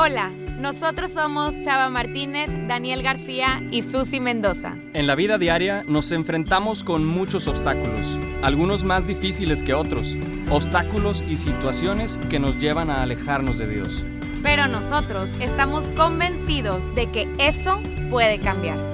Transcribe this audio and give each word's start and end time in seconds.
Hola, 0.00 0.30
nosotros 0.60 1.10
somos 1.10 1.60
Chava 1.62 1.90
Martínez, 1.90 2.48
Daniel 2.68 3.02
García 3.02 3.60
y 3.72 3.82
Susi 3.82 4.20
Mendoza. 4.20 4.76
En 4.92 5.08
la 5.08 5.16
vida 5.16 5.38
diaria 5.38 5.82
nos 5.88 6.12
enfrentamos 6.12 6.84
con 6.84 7.04
muchos 7.04 7.48
obstáculos, 7.48 8.16
algunos 8.44 8.84
más 8.84 9.08
difíciles 9.08 9.64
que 9.64 9.74
otros, 9.74 10.16
obstáculos 10.50 11.24
y 11.26 11.36
situaciones 11.36 12.16
que 12.30 12.38
nos 12.38 12.60
llevan 12.60 12.90
a 12.90 13.02
alejarnos 13.02 13.58
de 13.58 13.66
Dios. 13.66 14.04
Pero 14.40 14.68
nosotros 14.68 15.28
estamos 15.40 15.84
convencidos 15.96 16.80
de 16.94 17.10
que 17.10 17.28
eso 17.40 17.80
puede 18.08 18.38
cambiar. 18.38 18.87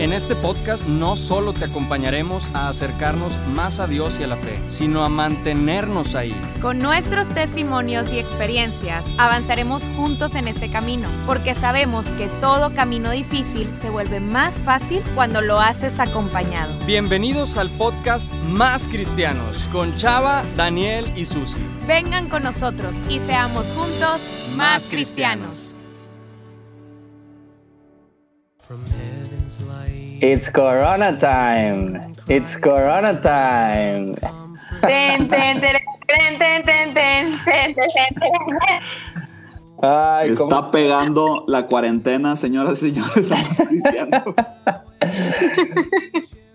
En 0.00 0.14
este 0.14 0.34
podcast 0.34 0.86
no 0.86 1.14
solo 1.14 1.52
te 1.52 1.66
acompañaremos 1.66 2.48
a 2.54 2.70
acercarnos 2.70 3.36
más 3.48 3.80
a 3.80 3.86
Dios 3.86 4.18
y 4.18 4.22
a 4.22 4.28
la 4.28 4.36
fe, 4.38 4.58
sino 4.66 5.04
a 5.04 5.10
mantenernos 5.10 6.14
ahí. 6.14 6.34
Con 6.62 6.78
nuestros 6.78 7.28
testimonios 7.28 8.10
y 8.10 8.18
experiencias 8.18 9.04
avanzaremos 9.18 9.82
juntos 9.98 10.34
en 10.36 10.48
este 10.48 10.70
camino, 10.70 11.06
porque 11.26 11.54
sabemos 11.54 12.06
que 12.16 12.28
todo 12.40 12.74
camino 12.74 13.10
difícil 13.10 13.68
se 13.82 13.90
vuelve 13.90 14.20
más 14.20 14.54
fácil 14.54 15.02
cuando 15.14 15.42
lo 15.42 15.60
haces 15.60 16.00
acompañado. 16.00 16.78
Bienvenidos 16.86 17.58
al 17.58 17.68
podcast 17.68 18.26
Más 18.42 18.88
Cristianos 18.88 19.68
con 19.70 19.94
Chava, 19.96 20.44
Daniel 20.56 21.12
y 21.14 21.26
Susi. 21.26 21.60
Vengan 21.86 22.30
con 22.30 22.44
nosotros 22.44 22.94
y 23.10 23.18
seamos 23.18 23.66
juntos 23.76 24.22
más 24.56 24.88
cristianos. 24.88 25.69
It's 30.20 30.48
Corona 30.48 31.18
time. 31.18 32.14
It's 32.28 32.56
Corona 32.56 33.20
time. 33.20 34.14
Ten, 34.80 35.28
ten, 35.28 35.60
ten, 35.60 37.38
Ay, 39.82 40.28
Está 40.28 40.70
pegando 40.70 41.44
la 41.48 41.66
cuarentena, 41.66 42.36
señoras 42.36 42.80
y 42.84 42.92
señores. 42.92 43.28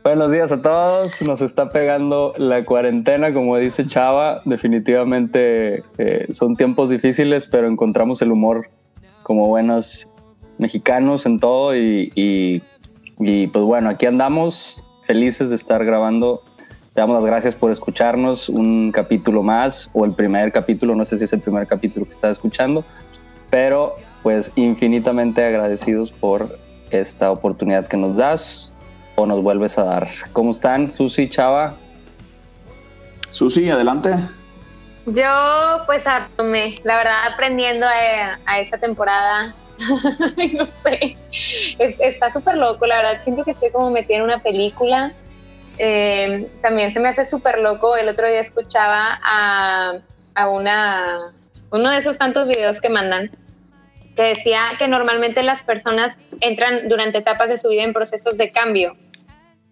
Buenos 0.03 0.31
días 0.31 0.53
a 0.53 0.61
todos. 0.61 1.21
Nos 1.21 1.41
está 1.41 1.71
pegando 1.71 2.33
la 2.37 2.63
cuarentena, 2.63 3.33
como 3.33 3.57
dice 3.57 3.85
Chava. 3.85 4.41
Definitivamente 4.45 5.83
eh, 5.97 6.27
son 6.31 6.55
tiempos 6.55 6.91
difíciles, 6.91 7.45
pero 7.47 7.67
encontramos 7.67 8.21
el 8.21 8.31
humor 8.31 8.69
como 9.23 9.47
buenos 9.47 10.09
mexicanos 10.59 11.25
en 11.25 11.39
todo 11.39 11.75
y 11.75 12.63
y, 13.19 13.47
pues 13.47 13.63
bueno, 13.63 13.89
aquí 13.89 14.05
andamos 14.05 14.85
felices 15.03 15.49
de 15.49 15.55
estar 15.55 15.83
grabando. 15.85 16.43
Te 16.93 17.01
damos 17.01 17.15
las 17.15 17.25
gracias 17.25 17.55
por 17.55 17.71
escucharnos 17.71 18.49
un 18.49 18.91
capítulo 18.91 19.43
más 19.43 19.89
o 19.93 20.05
el 20.05 20.13
primer 20.13 20.51
capítulo, 20.51 20.95
no 20.95 21.03
sé 21.05 21.17
si 21.17 21.25
es 21.25 21.33
el 21.33 21.41
primer 21.41 21.67
capítulo 21.67 22.05
que 22.05 22.13
estás 22.13 22.31
escuchando, 22.33 22.85
pero 23.49 23.95
pues 24.23 24.51
infinitamente 24.55 25.43
agradecidos 25.43 26.11
por 26.11 26.57
esta 26.91 27.31
oportunidad 27.31 27.87
que 27.87 27.97
nos 27.97 28.17
das 28.17 28.73
o 29.15 29.25
nos 29.25 29.41
vuelves 29.41 29.77
a 29.77 29.83
dar. 29.83 30.09
¿Cómo 30.33 30.51
están, 30.51 30.91
Susi, 30.91 31.29
Chava? 31.29 31.75
Susi, 33.29 33.69
adelante. 33.69 34.11
Yo, 35.05 35.81
pues, 35.85 36.03
tomé, 36.35 36.79
la 36.83 36.97
verdad, 36.97 37.33
aprendiendo 37.33 37.85
a, 37.85 38.39
a 38.45 38.59
esta 38.59 38.77
temporada. 38.77 39.53
no 40.53 40.65
sé, 40.83 41.17
Es- 41.79 41.99
está 41.99 42.31
súper 42.31 42.55
loco, 42.57 42.85
la 42.85 42.97
verdad. 42.97 43.21
Siento 43.21 43.43
que 43.43 43.51
estoy 43.51 43.71
como 43.71 43.89
metida 43.91 44.17
en 44.17 44.23
una 44.23 44.39
película. 44.41 45.13
Eh, 45.77 46.47
también 46.61 46.93
se 46.93 46.99
me 46.99 47.09
hace 47.09 47.25
súper 47.25 47.59
loco. 47.59 47.97
El 47.97 48.07
otro 48.09 48.27
día 48.27 48.39
escuchaba 48.39 49.19
a, 49.23 49.93
a 50.35 50.49
una, 50.49 51.33
uno 51.71 51.89
de 51.89 51.97
esos 51.97 52.17
tantos 52.17 52.47
videos 52.47 52.79
que 52.81 52.89
mandan 52.89 53.31
que 54.15 54.21
decía 54.23 54.61
que 54.79 54.87
normalmente 54.87 55.43
las 55.43 55.61
personas 55.63 56.17
entran 56.39 56.87
durante 56.87 57.17
etapas 57.17 57.49
de 57.49 57.57
su 57.57 57.67
vida 57.67 57.83
en 57.83 57.91
procesos 57.91 58.37
de 58.37 58.49
cambio, 58.49 58.95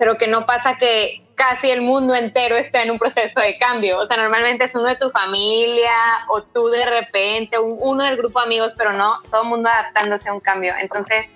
pero 0.04 0.18
que 0.18 0.28
no 0.28 0.46
pasa 0.46 0.76
que 0.76 1.22
casi 1.36 1.72
el 1.72 1.80
mundo 1.82 2.14
entero 2.14 2.58
está 2.58 2.82
en 2.84 2.92
un 2.92 3.00
proceso 3.00 3.40
de 3.40 3.58
cambio. 3.58 4.00
O 4.00 4.06
sea, 4.06 4.18
normalmente 4.18 4.66
es 4.66 4.76
uno 4.76 4.84
de 4.84 4.98
tu 4.98 5.10
familia 5.12 5.92
o 6.28 6.44
tú 6.44 6.68
de 6.68 6.86
repente, 6.86 7.58
un- 7.58 7.78
uno 7.80 8.04
del 8.04 8.18
grupo 8.18 8.40
de 8.42 8.48
amigos, 8.48 8.74
pero 8.78 8.92
no, 8.92 9.22
todo 9.32 9.44
el 9.44 9.48
mundo 9.48 9.70
adaptándose 9.70 10.28
a 10.28 10.34
un 10.34 10.42
cambio. 10.42 10.74
Entonces, 10.78 11.28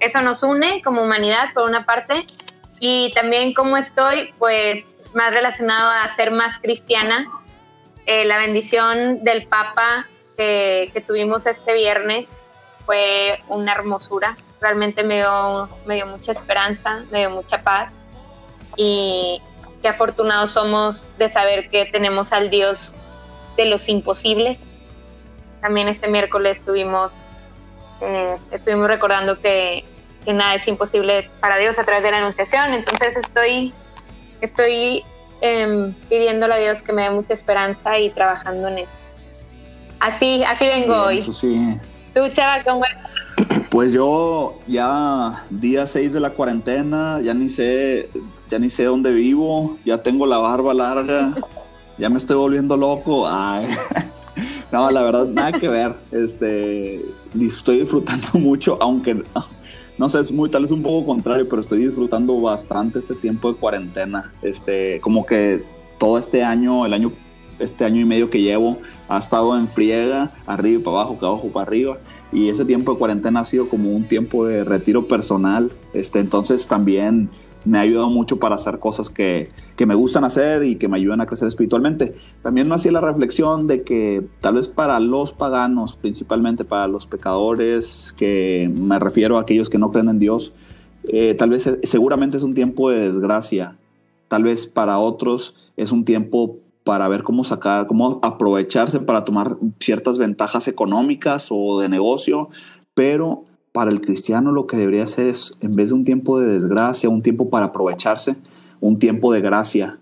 eso 0.00 0.20
nos 0.22 0.42
une 0.42 0.82
como 0.82 1.02
humanidad, 1.02 1.52
por 1.54 1.62
una 1.68 1.86
parte, 1.86 2.26
y 2.80 3.12
también 3.14 3.54
como 3.54 3.76
estoy, 3.76 4.34
pues 4.40 4.82
más 5.14 5.32
relacionado 5.32 5.88
a 5.88 6.12
ser 6.16 6.32
más 6.32 6.58
cristiana. 6.58 7.30
Eh, 8.06 8.24
la 8.24 8.38
bendición 8.38 9.22
del 9.22 9.46
Papa 9.46 10.08
que, 10.36 10.90
que 10.92 11.00
tuvimos 11.00 11.46
este 11.46 11.74
viernes 11.74 12.26
fue 12.86 13.38
una 13.46 13.70
hermosura. 13.70 14.34
Realmente 14.60 15.04
me 15.04 15.18
dio, 15.18 15.68
me 15.86 15.94
dio 15.94 16.06
mucha 16.08 16.32
esperanza, 16.32 17.04
me 17.12 17.20
dio 17.20 17.30
mucha 17.30 17.62
paz 17.62 17.92
y 18.82 19.42
qué 19.82 19.88
afortunados 19.88 20.52
somos 20.52 21.06
de 21.18 21.28
saber 21.28 21.68
que 21.68 21.84
tenemos 21.84 22.32
al 22.32 22.48
Dios 22.48 22.96
de 23.58 23.66
los 23.66 23.86
imposibles. 23.90 24.56
También 25.60 25.88
este 25.88 26.08
miércoles 26.08 26.56
estuvimos, 26.56 27.12
eh, 28.00 28.38
estuvimos 28.50 28.88
recordando 28.88 29.38
que, 29.38 29.84
que 30.24 30.32
nada 30.32 30.54
es 30.54 30.66
imposible 30.66 31.30
para 31.40 31.58
Dios 31.58 31.78
a 31.78 31.84
través 31.84 32.02
de 32.02 32.10
la 32.10 32.18
anunciación, 32.18 32.72
entonces 32.72 33.18
estoy, 33.18 33.74
estoy 34.40 35.04
em, 35.42 35.92
pidiéndole 36.08 36.54
a 36.54 36.58
Dios 36.58 36.80
que 36.80 36.94
me 36.94 37.02
dé 37.02 37.10
mucha 37.10 37.34
esperanza 37.34 37.98
y 37.98 38.08
trabajando 38.08 38.68
en 38.68 38.78
eso. 38.78 38.92
Así, 40.00 40.42
así 40.42 40.66
vengo 40.66 40.94
Bien, 40.94 41.00
hoy. 41.00 41.20
Susi. 41.20 41.78
Tú, 42.14 42.26
Chava, 42.30 42.64
¿cómo? 42.64 42.80
Pues 43.70 43.92
yo 43.92 44.58
ya 44.66 45.44
día 45.50 45.86
6 45.86 46.14
de 46.14 46.20
la 46.20 46.30
cuarentena, 46.30 47.20
ya 47.22 47.34
ni 47.34 47.50
sé, 47.50 48.08
ya 48.50 48.58
ni 48.58 48.68
sé 48.70 48.84
dónde 48.84 49.12
vivo, 49.12 49.78
ya 49.84 50.02
tengo 50.02 50.26
la 50.26 50.38
barba 50.38 50.74
larga, 50.74 51.34
ya 51.98 52.10
me 52.10 52.16
estoy 52.16 52.36
volviendo 52.36 52.76
loco. 52.76 53.26
Ay. 53.28 53.66
No, 54.72 54.88
la 54.88 55.02
verdad, 55.02 55.26
nada 55.26 55.52
que 55.58 55.68
ver. 55.68 55.96
Este, 56.12 57.04
estoy 57.40 57.80
disfrutando 57.80 58.28
mucho, 58.34 58.78
aunque 58.80 59.20
no 59.98 60.08
sé, 60.08 60.20
es 60.20 60.32
muy, 60.32 60.48
tal 60.48 60.62
vez 60.62 60.70
un 60.70 60.82
poco 60.82 61.04
contrario, 61.04 61.46
pero 61.48 61.60
estoy 61.60 61.84
disfrutando 61.84 62.40
bastante 62.40 63.00
este 63.00 63.14
tiempo 63.14 63.52
de 63.52 63.58
cuarentena. 63.58 64.32
Este, 64.42 65.00
como 65.00 65.26
que 65.26 65.64
todo 65.98 66.16
este 66.18 66.42
año, 66.42 66.86
el 66.86 66.94
año, 66.94 67.12
este 67.58 67.84
año 67.84 68.00
y 68.00 68.04
medio 68.04 68.30
que 68.30 68.40
llevo, 68.40 68.78
ha 69.08 69.18
estado 69.18 69.58
en 69.58 69.68
friega, 69.68 70.30
arriba 70.46 70.80
y 70.80 70.82
para 70.82 71.00
abajo, 71.00 71.18
que 71.18 71.26
abajo 71.26 71.48
para 71.48 71.66
arriba. 71.66 71.98
Y 72.32 72.48
ese 72.48 72.64
tiempo 72.64 72.92
de 72.92 72.98
cuarentena 72.98 73.40
ha 73.40 73.44
sido 73.44 73.68
como 73.68 73.90
un 73.90 74.06
tiempo 74.06 74.46
de 74.46 74.64
retiro 74.64 75.06
personal. 75.08 75.70
Este, 75.92 76.20
entonces 76.20 76.66
también 76.68 77.28
me 77.66 77.78
ha 77.78 77.82
ayudado 77.82 78.10
mucho 78.10 78.38
para 78.38 78.54
hacer 78.54 78.78
cosas 78.78 79.10
que, 79.10 79.50
que 79.76 79.86
me 79.86 79.94
gustan 79.94 80.24
hacer 80.24 80.62
y 80.64 80.76
que 80.76 80.88
me 80.88 80.96
ayudan 80.96 81.20
a 81.20 81.26
crecer 81.26 81.48
espiritualmente. 81.48 82.14
También 82.42 82.68
me 82.68 82.74
hacía 82.74 82.92
la 82.92 83.00
reflexión 83.00 83.66
de 83.66 83.82
que 83.82 84.26
tal 84.40 84.54
vez 84.54 84.68
para 84.68 84.98
los 85.00 85.32
paganos, 85.32 85.96
principalmente 85.96 86.64
para 86.64 86.86
los 86.86 87.06
pecadores, 87.06 88.14
que 88.16 88.72
me 88.80 88.98
refiero 88.98 89.38
a 89.38 89.42
aquellos 89.42 89.68
que 89.68 89.78
no 89.78 89.90
creen 89.90 90.08
en 90.08 90.18
Dios, 90.18 90.54
eh, 91.04 91.34
tal 91.34 91.50
vez 91.50 91.66
eh, 91.66 91.80
seguramente 91.84 92.36
es 92.36 92.42
un 92.42 92.54
tiempo 92.54 92.90
de 92.90 93.12
desgracia. 93.12 93.76
Tal 94.28 94.44
vez 94.44 94.66
para 94.66 94.98
otros 94.98 95.54
es 95.76 95.90
un 95.92 96.04
tiempo 96.04 96.58
para 96.84 97.08
ver 97.08 97.22
cómo 97.22 97.44
sacar, 97.44 97.86
cómo 97.86 98.20
aprovecharse 98.22 99.00
para 99.00 99.24
tomar 99.24 99.56
ciertas 99.80 100.18
ventajas 100.18 100.68
económicas 100.68 101.48
o 101.50 101.80
de 101.80 101.88
negocio, 101.88 102.48
pero 102.94 103.44
para 103.72 103.90
el 103.90 104.00
cristiano 104.00 104.52
lo 104.52 104.66
que 104.66 104.76
debería 104.76 105.06
ser 105.06 105.28
es, 105.28 105.56
en 105.60 105.74
vez 105.74 105.90
de 105.90 105.94
un 105.96 106.04
tiempo 106.04 106.38
de 106.38 106.46
desgracia, 106.46 107.08
un 107.08 107.22
tiempo 107.22 107.50
para 107.50 107.66
aprovecharse, 107.66 108.36
un 108.80 108.98
tiempo 108.98 109.32
de 109.32 109.40
gracia, 109.40 109.98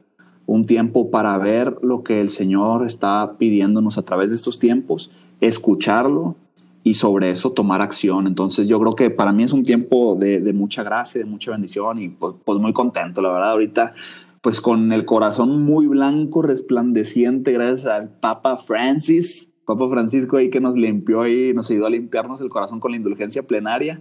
un 0.47 0.65
tiempo 0.65 1.11
para 1.11 1.37
ver 1.37 1.77
lo 1.83 2.03
que 2.03 2.21
el 2.21 2.31
Señor 2.31 2.87
está 2.87 3.35
pidiéndonos 3.39 3.99
a 3.99 4.03
través 4.03 4.31
de 4.31 4.37
estos 4.37 4.59
tiempos, 4.59 5.11
escucharlo 5.41 6.37
y 6.83 6.95
sobre 6.95 7.31
eso 7.31 7.53
tomar 7.53 7.83
acción. 7.83 8.27
Entonces 8.27 8.67
yo 8.69 8.81
creo 8.81 8.95
que 8.95 9.11
para 9.11 9.33
mí 9.33 9.43
es 9.43 9.53
un 9.53 9.65
tiempo 9.65 10.17
de, 10.17 10.41
de 10.41 10.53
mucha 10.55 10.83
gracia, 10.83 11.21
de 11.21 11.27
mucha 11.27 11.51
bendición 11.51 11.99
y 11.99 12.09
pues, 12.09 12.35
pues 12.45 12.59
muy 12.59 12.73
contento, 12.73 13.21
la 13.21 13.31
verdad, 13.31 13.53
ahorita 13.53 13.93
pues 14.41 14.61
con 14.61 14.93
el 14.93 15.05
corazón 15.05 15.65
muy 15.65 15.87
blanco, 15.87 16.43
resplandeciente, 16.43 17.53
gracias 17.53 17.87
al 17.87 18.09
Papa 18.09 18.57
Francis, 18.57 19.53
Papa 19.69 19.87
Francisco 19.91 20.39
ahí 20.39 20.49
que 20.49 20.63
nos 20.63 20.77
limpió 20.77 21.27
y 21.27 21.53
nos 21.53 21.71
ayudó 21.71 21.89
a 21.89 21.91
limpiarnos 21.91 22.41
el 22.41 22.49
corazón 22.49 22.81
con 22.81 22.93
la 22.93 22.97
indulgencia 22.97 23.43
plenaria. 23.43 24.01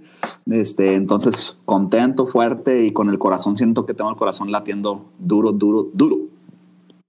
Este, 0.50 0.96
entonces, 0.96 1.60
contento, 1.66 2.25
fuerte 2.25 2.86
y 2.86 2.94
con 2.94 3.10
el 3.10 3.19
corazón, 3.19 3.58
siento 3.58 3.86
que 3.86 3.94
tengo 3.94 4.10
el 4.10 4.16
corazón 4.16 4.50
latiendo 4.50 5.08
duro, 5.19 5.52
duro, 5.52 5.90
duro. 5.94 6.19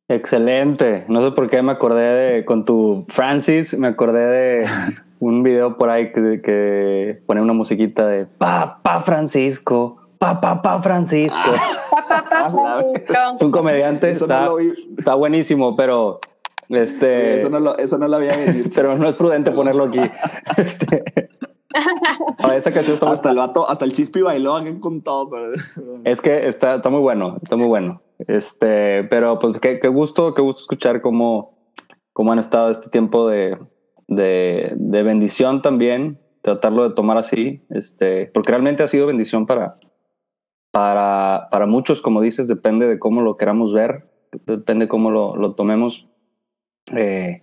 Excelente. 0.08 1.04
No 1.08 1.22
sé 1.22 1.30
por 1.30 1.48
qué 1.48 1.62
me 1.62 1.70
acordé 1.70 2.02
de, 2.02 2.44
con 2.44 2.64
tu 2.64 3.04
Francis, 3.10 3.78
me 3.78 3.86
acordé 3.86 4.26
de 4.26 4.66
un 5.20 5.44
video 5.44 5.78
por 5.78 5.90
ahí 5.90 6.10
que, 6.10 6.42
que 6.42 7.22
pone 7.26 7.40
una 7.40 7.52
musiquita 7.52 8.08
de 8.08 8.26
Papa 8.26 9.02
Francisco, 9.02 9.98
Papa 10.18 10.62
pa 10.62 10.82
Francisco. 10.82 11.38
Pa, 11.92 12.08
pa, 12.08 12.32
pa, 12.32 12.32
Ah. 12.40 12.82
Es 13.34 13.42
un 13.42 13.50
comediante, 13.52 14.10
está, 14.10 14.46
no 14.46 14.58
está 14.58 15.14
buenísimo, 15.14 15.76
pero 15.76 16.20
Este, 16.68 17.38
eso, 17.38 17.48
no 17.48 17.60
lo, 17.60 17.78
eso 17.78 17.98
no 17.98 18.08
lo 18.08 18.16
había 18.16 18.36
venir. 18.36 18.70
pero 18.74 18.96
no 18.96 19.08
es 19.08 19.14
prudente 19.14 19.50
ponerlo 19.50 19.84
aquí. 19.84 20.00
Este, 20.56 21.28
no, 22.42 22.52
esa 22.52 22.72
canción 22.72 22.94
está 22.94 23.06
muy- 23.06 23.14
hasta 23.14 23.30
el 23.30 23.36
vato, 23.36 23.68
hasta 23.68 23.84
el 23.84 23.92
chispi 23.92 24.22
bailó 24.22 24.58
con 24.80 25.02
todo. 25.02 25.30
Pero... 25.30 25.52
Es 26.04 26.20
que 26.20 26.48
está, 26.48 26.76
está 26.76 26.90
muy 26.90 27.00
bueno, 27.00 27.38
está 27.42 27.56
muy 27.56 27.66
bueno. 27.66 28.02
Este, 28.26 29.04
pero 29.04 29.38
pues 29.38 29.60
qué, 29.60 29.78
qué 29.78 29.88
gusto, 29.88 30.34
qué 30.34 30.42
gusto 30.42 30.62
escuchar 30.62 31.00
cómo, 31.00 31.56
cómo 32.12 32.32
han 32.32 32.38
estado 32.38 32.70
este 32.70 32.90
tiempo 32.90 33.28
de, 33.28 33.58
de, 34.08 34.72
de 34.76 35.02
bendición 35.02 35.62
también, 35.62 36.18
tratarlo 36.42 36.88
de 36.88 36.94
tomar 36.94 37.16
así, 37.16 37.64
este, 37.70 38.30
porque 38.34 38.50
realmente 38.50 38.82
ha 38.82 38.88
sido 38.88 39.06
bendición 39.06 39.46
para, 39.46 39.78
para, 40.72 41.48
para 41.50 41.66
muchos, 41.66 42.00
como 42.00 42.20
dices, 42.20 42.48
depende 42.48 42.86
de 42.86 42.98
cómo 42.98 43.20
lo 43.20 43.36
queramos 43.36 43.72
ver, 43.72 44.10
depende 44.46 44.88
cómo 44.88 45.10
lo, 45.10 45.36
lo 45.36 45.54
tomemos. 45.54 46.08
Eh, 46.96 47.42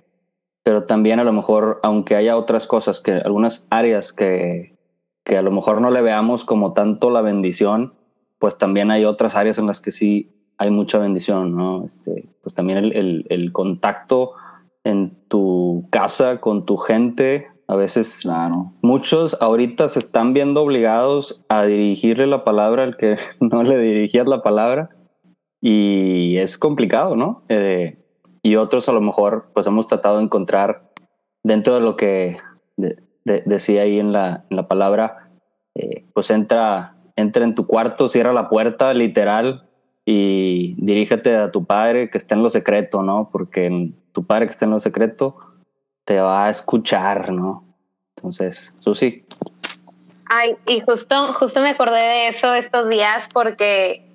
pero 0.63 0.83
también 0.83 1.19
a 1.19 1.23
lo 1.23 1.31
mejor, 1.33 1.79
aunque 1.83 2.15
haya 2.15 2.37
otras 2.37 2.67
cosas, 2.67 2.99
que 3.01 3.11
algunas 3.11 3.67
áreas 3.69 4.13
que, 4.13 4.75
que 5.23 5.37
a 5.37 5.41
lo 5.41 5.51
mejor 5.51 5.81
no 5.81 5.91
le 5.91 6.01
veamos 6.01 6.43
como 6.45 6.73
tanto 6.73 7.09
la 7.09 7.21
bendición, 7.21 7.93
pues 8.39 8.57
también 8.57 8.91
hay 8.91 9.05
otras 9.05 9.35
áreas 9.35 9.57
en 9.57 9.67
las 9.67 9.79
que 9.79 9.91
sí 9.91 10.31
hay 10.57 10.71
mucha 10.71 10.97
bendición, 10.97 11.55
¿no? 11.55 11.83
Este, 11.85 12.29
pues 12.41 12.53
también 12.55 12.79
el, 12.79 12.95
el, 12.95 13.25
el 13.29 13.51
contacto 13.51 14.33
en 14.83 15.15
tu 15.27 15.87
casa 15.91 16.39
con 16.39 16.65
tu 16.65 16.77
gente, 16.77 17.47
a 17.67 17.75
veces 17.75 18.21
Claro. 18.23 18.73
muchos 18.81 19.35
ahorita 19.41 19.87
se 19.87 19.99
están 19.99 20.33
viendo 20.33 20.61
obligados 20.61 21.43
a 21.49 21.63
dirigirle 21.65 22.27
la 22.27 22.43
palabra 22.43 22.83
al 22.83 22.95
que 22.95 23.17
no 23.41 23.63
le 23.63 23.77
dirigías 23.79 24.27
la 24.27 24.41
palabra 24.41 24.89
y 25.61 26.37
es 26.37 26.57
complicado, 26.57 27.15
¿no? 27.15 27.43
Eh, 27.49 27.97
y 28.45 28.57
otros 28.57 28.87
a 28.87 28.91
lo 28.91 29.01
mejor 29.01 29.47
pues 29.55 29.65
hemos 29.65 29.87
tratado 29.87 30.17
de 30.17 30.23
encontrar 30.25 30.83
dentro 31.41 31.73
de 31.73 31.81
lo 31.81 31.97
que 31.97 32.37
de- 32.77 32.99
de- 33.23 33.41
decía 33.43 33.81
ahí 33.81 33.99
en 33.99 34.11
la, 34.11 34.45
en 34.51 34.55
la 34.57 34.67
palabra, 34.67 35.29
eh, 35.73 36.05
pues 36.13 36.29
entra, 36.29 36.93
entra 37.15 37.43
en 37.43 37.55
tu 37.55 37.65
cuarto, 37.65 38.07
cierra 38.07 38.33
la 38.33 38.47
puerta 38.47 38.93
literal 38.93 39.67
y 40.05 40.75
dirígete 40.77 41.35
a 41.35 41.49
tu 41.49 41.65
padre 41.65 42.11
que 42.11 42.19
está 42.19 42.35
en 42.35 42.43
lo 42.43 42.51
secreto, 42.51 43.01
¿no? 43.01 43.29
Porque 43.31 43.91
tu 44.11 44.27
padre 44.27 44.45
que 44.45 44.51
está 44.51 44.65
en 44.65 44.71
lo 44.71 44.79
secreto 44.79 45.37
te 46.03 46.19
va 46.19 46.45
a 46.45 46.49
escuchar, 46.51 47.31
¿no? 47.33 47.65
Entonces, 48.15 48.75
Susi, 48.77 49.25
Ay, 50.27 50.55
y 50.67 50.81
justo, 50.81 51.33
justo 51.33 51.61
me 51.61 51.69
acordé 51.69 51.97
de 51.97 52.27
eso 52.27 52.53
estos 52.53 52.89
días 52.89 53.27
porque 53.33 54.07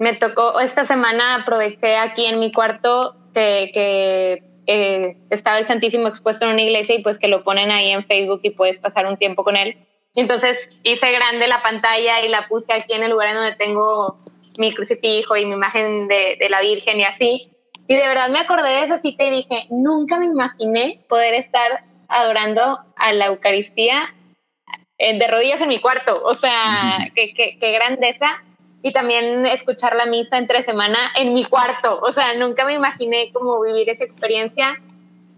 me 0.00 0.12
tocó, 0.14 0.58
esta 0.58 0.86
semana 0.86 1.36
aproveché 1.36 1.96
aquí 1.96 2.24
en 2.26 2.40
mi 2.40 2.50
cuarto 2.50 3.14
que, 3.36 3.70
que 3.74 4.42
eh, 4.66 5.16
estaba 5.28 5.58
el 5.58 5.66
Santísimo 5.66 6.08
expuesto 6.08 6.46
en 6.46 6.52
una 6.52 6.62
iglesia 6.62 6.94
y 6.94 7.02
pues 7.02 7.18
que 7.18 7.28
lo 7.28 7.44
ponen 7.44 7.70
ahí 7.70 7.90
en 7.90 8.06
Facebook 8.06 8.40
y 8.42 8.50
puedes 8.50 8.78
pasar 8.78 9.06
un 9.06 9.18
tiempo 9.18 9.44
con 9.44 9.56
él. 9.56 9.76
Entonces 10.14 10.70
hice 10.82 11.12
grande 11.12 11.46
la 11.46 11.62
pantalla 11.62 12.22
y 12.22 12.28
la 12.28 12.48
puse 12.48 12.72
aquí 12.72 12.94
en 12.94 13.02
el 13.02 13.10
lugar 13.10 13.28
en 13.28 13.34
donde 13.34 13.56
tengo 13.56 14.18
mi 14.56 14.72
crucifijo 14.72 15.36
y 15.36 15.44
mi 15.44 15.52
imagen 15.52 16.08
de, 16.08 16.38
de 16.40 16.48
la 16.48 16.62
Virgen 16.62 16.98
y 16.98 17.04
así. 17.04 17.50
Y 17.86 17.94
de 17.94 18.08
verdad 18.08 18.30
me 18.30 18.38
acordé 18.38 18.70
de 18.70 18.84
esa 18.84 19.00
cita 19.02 19.24
y 19.24 19.30
dije, 19.30 19.66
nunca 19.68 20.18
me 20.18 20.26
imaginé 20.26 21.04
poder 21.06 21.34
estar 21.34 21.84
adorando 22.08 22.78
a 22.96 23.12
la 23.12 23.26
Eucaristía 23.26 24.14
eh, 24.96 25.18
de 25.18 25.26
rodillas 25.26 25.60
en 25.60 25.68
mi 25.68 25.80
cuarto. 25.80 26.22
O 26.24 26.34
sea, 26.34 27.10
qué, 27.14 27.34
qué, 27.34 27.58
qué 27.60 27.72
grandeza. 27.72 28.42
Y 28.86 28.92
también 28.92 29.46
escuchar 29.46 29.96
la 29.96 30.06
misa 30.06 30.38
entre 30.38 30.62
semana 30.62 30.96
en 31.16 31.34
mi 31.34 31.44
cuarto. 31.44 31.98
O 32.02 32.12
sea, 32.12 32.34
nunca 32.34 32.64
me 32.64 32.74
imaginé 32.74 33.32
como 33.32 33.60
vivir 33.60 33.90
esa 33.90 34.04
experiencia. 34.04 34.80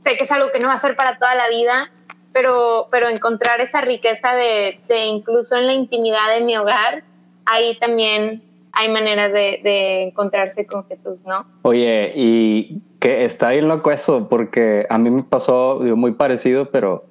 Sé 0.05 0.19
que 0.19 0.25
es 0.25 0.31
algo 0.31 0.53
que 0.53 0.59
no 0.59 0.69
va 0.69 0.75
a 0.75 0.79
ser 0.79 0.97
para 0.97 1.19
toda 1.19 1.35
la 1.35 1.49
vida, 1.49 1.91
pero, 2.35 2.89
pero 2.91 3.09
encontrar 3.09 3.63
esa 3.63 3.81
riqueza 3.81 4.35
de, 4.35 4.81
de 4.87 5.07
incluso 5.07 5.57
en 5.57 5.67
la 5.67 5.73
intimidad 5.73 6.29
de 6.35 6.43
mi 6.43 6.59
hogar, 6.59 7.05
ahí 7.47 7.75
también 7.79 8.43
hay 8.73 8.91
maneras 8.91 9.33
de, 9.33 9.63
de 9.65 10.03
encontrarse 10.03 10.67
con 10.67 10.87
Jesús, 10.87 11.17
¿no? 11.25 11.47
Oye, 11.63 12.13
y 12.15 12.83
que 13.01 13.25
está 13.25 13.53
bien 13.53 13.67
loco 13.67 13.91
eso, 13.91 14.29
porque 14.29 14.87
a 14.91 14.99
mí 14.99 15.09
me 15.09 15.23
pasó 15.23 15.81
digo, 15.83 15.97
muy 15.97 16.13
parecido, 16.13 16.71
pero 16.71 17.07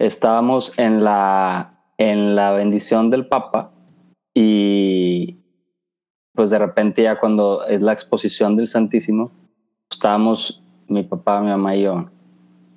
estábamos 0.00 0.76
en 0.80 1.04
la, 1.04 1.78
en 1.96 2.34
la 2.34 2.50
bendición 2.54 3.08
del 3.08 3.28
Papa 3.28 3.70
y 4.34 5.45
pues 6.36 6.50
de 6.50 6.58
repente 6.58 7.02
ya 7.02 7.18
cuando 7.18 7.64
es 7.66 7.80
la 7.80 7.92
exposición 7.92 8.56
del 8.56 8.68
Santísimo, 8.68 9.32
estábamos 9.90 10.62
mi 10.86 11.02
papá, 11.02 11.40
mi 11.40 11.48
mamá 11.48 11.74
y 11.74 11.82
yo, 11.82 12.10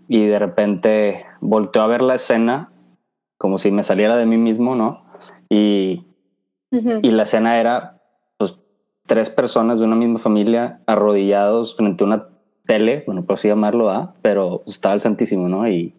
y 0.07 0.25
de 0.25 0.39
repente 0.39 1.25
volteó 1.41 1.83
a 1.83 1.87
ver 1.87 2.01
la 2.01 2.15
escena 2.15 2.71
como 3.37 3.57
si 3.57 3.71
me 3.71 3.83
saliera 3.83 4.17
de 4.17 4.25
mí 4.25 4.37
mismo, 4.37 4.75
¿no? 4.75 5.03
Y, 5.49 6.05
y 6.71 7.11
la 7.11 7.23
escena 7.23 7.59
era 7.59 8.01
pues 8.37 8.55
tres 9.05 9.29
personas 9.29 9.79
de 9.79 9.85
una 9.85 9.95
misma 9.95 10.19
familia 10.19 10.81
arrodillados 10.87 11.75
frente 11.75 12.03
a 12.03 12.07
una 12.07 12.27
tele, 12.65 13.03
bueno, 13.07 13.25
por 13.25 13.35
así 13.35 13.47
llamarlo, 13.47 13.89
¿ah? 13.89 14.13
pero 14.21 14.61
estaba 14.67 14.93
el 14.93 15.01
Santísimo, 15.01 15.47
¿no? 15.47 15.67
Y, 15.67 15.95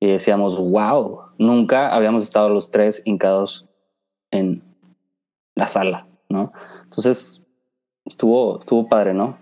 y 0.00 0.06
decíamos, 0.06 0.58
wow, 0.58 1.20
nunca 1.38 1.94
habíamos 1.94 2.22
estado 2.22 2.48
los 2.48 2.70
tres 2.70 3.02
hincados 3.04 3.68
en 4.30 4.62
la 5.54 5.66
sala, 5.66 6.06
¿no? 6.28 6.52
Entonces, 6.84 7.42
estuvo, 8.04 8.58
estuvo 8.58 8.88
padre, 8.88 9.14
¿no? 9.14 9.36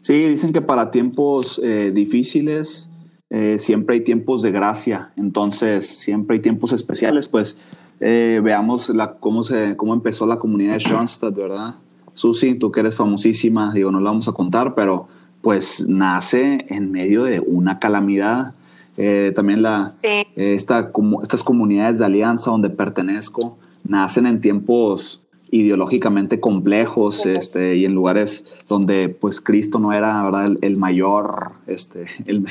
Sí, 0.00 0.14
dicen 0.14 0.52
que 0.52 0.60
para 0.60 0.90
tiempos 0.90 1.60
eh, 1.64 1.90
difíciles 1.92 2.88
eh, 3.30 3.58
siempre 3.58 3.96
hay 3.96 4.00
tiempos 4.02 4.42
de 4.42 4.52
gracia, 4.52 5.12
entonces 5.16 5.86
siempre 5.86 6.36
hay 6.36 6.42
tiempos 6.42 6.72
especiales, 6.72 7.28
pues 7.28 7.58
eh, 8.00 8.40
veamos 8.42 8.88
la, 8.90 9.14
cómo, 9.14 9.42
se, 9.42 9.76
cómo 9.76 9.94
empezó 9.94 10.26
la 10.26 10.38
comunidad 10.38 10.74
de 10.74 10.80
Schoenstatt, 10.80 11.34
¿verdad? 11.34 11.76
Susi, 12.14 12.54
tú 12.54 12.70
que 12.70 12.80
eres 12.80 12.94
famosísima, 12.94 13.72
digo, 13.74 13.90
no 13.90 14.00
la 14.00 14.10
vamos 14.10 14.28
a 14.28 14.32
contar, 14.32 14.74
pero 14.74 15.08
pues 15.42 15.86
nace 15.88 16.66
en 16.70 16.90
medio 16.90 17.24
de 17.24 17.40
una 17.40 17.78
calamidad. 17.78 18.54
Eh, 18.96 19.32
también 19.34 19.62
la, 19.62 19.94
Sí. 20.02 20.08
eh, 20.08 20.54
esta, 20.54 20.92
como, 20.92 21.22
estas 21.22 21.42
comunidades 21.44 21.98
de 21.98 22.06
alianza 22.06 22.50
donde 22.50 22.70
pertenezco 22.70 23.56
nacen 23.84 24.26
en 24.26 24.40
tiempos 24.40 25.25
ideológicamente 25.50 26.40
complejos 26.40 27.24
este, 27.26 27.76
y 27.76 27.84
en 27.84 27.94
lugares 27.94 28.46
donde 28.68 29.08
pues 29.08 29.40
Cristo 29.40 29.78
no 29.78 29.92
era 29.92 30.22
¿verdad? 30.24 30.44
El, 30.46 30.58
el 30.62 30.76
mayor, 30.76 31.52
este, 31.66 32.06
el, 32.26 32.44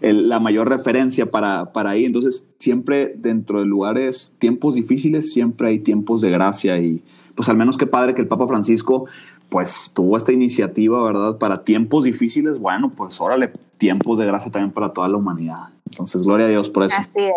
el- 0.00 0.28
la 0.28 0.40
mayor 0.40 0.68
referencia 0.68 1.30
para, 1.30 1.72
para 1.72 1.90
ahí. 1.90 2.04
Entonces 2.04 2.46
siempre 2.58 3.14
dentro 3.16 3.60
de 3.60 3.66
lugares, 3.66 4.32
tiempos 4.38 4.74
difíciles, 4.76 5.32
siempre 5.32 5.68
hay 5.68 5.78
tiempos 5.80 6.20
de 6.20 6.30
gracia 6.30 6.78
y 6.78 7.02
pues 7.34 7.48
al 7.48 7.56
menos 7.56 7.76
qué 7.76 7.86
padre 7.86 8.14
que 8.14 8.22
el 8.22 8.28
Papa 8.28 8.46
Francisco 8.46 9.06
pues 9.48 9.92
tuvo 9.94 10.16
esta 10.16 10.32
iniciativa, 10.32 11.02
¿verdad? 11.04 11.38
Para 11.38 11.62
tiempos 11.62 12.02
difíciles, 12.04 12.58
bueno, 12.58 12.92
pues 12.96 13.20
órale, 13.20 13.52
tiempos 13.78 14.18
de 14.18 14.26
gracia 14.26 14.50
también 14.50 14.72
para 14.72 14.92
toda 14.92 15.08
la 15.08 15.16
humanidad. 15.18 15.68
Entonces, 15.90 16.24
gloria 16.24 16.46
a 16.46 16.48
Dios 16.48 16.68
por 16.68 16.82
eso. 16.82 16.96
Así 16.98 17.10
es, 17.14 17.32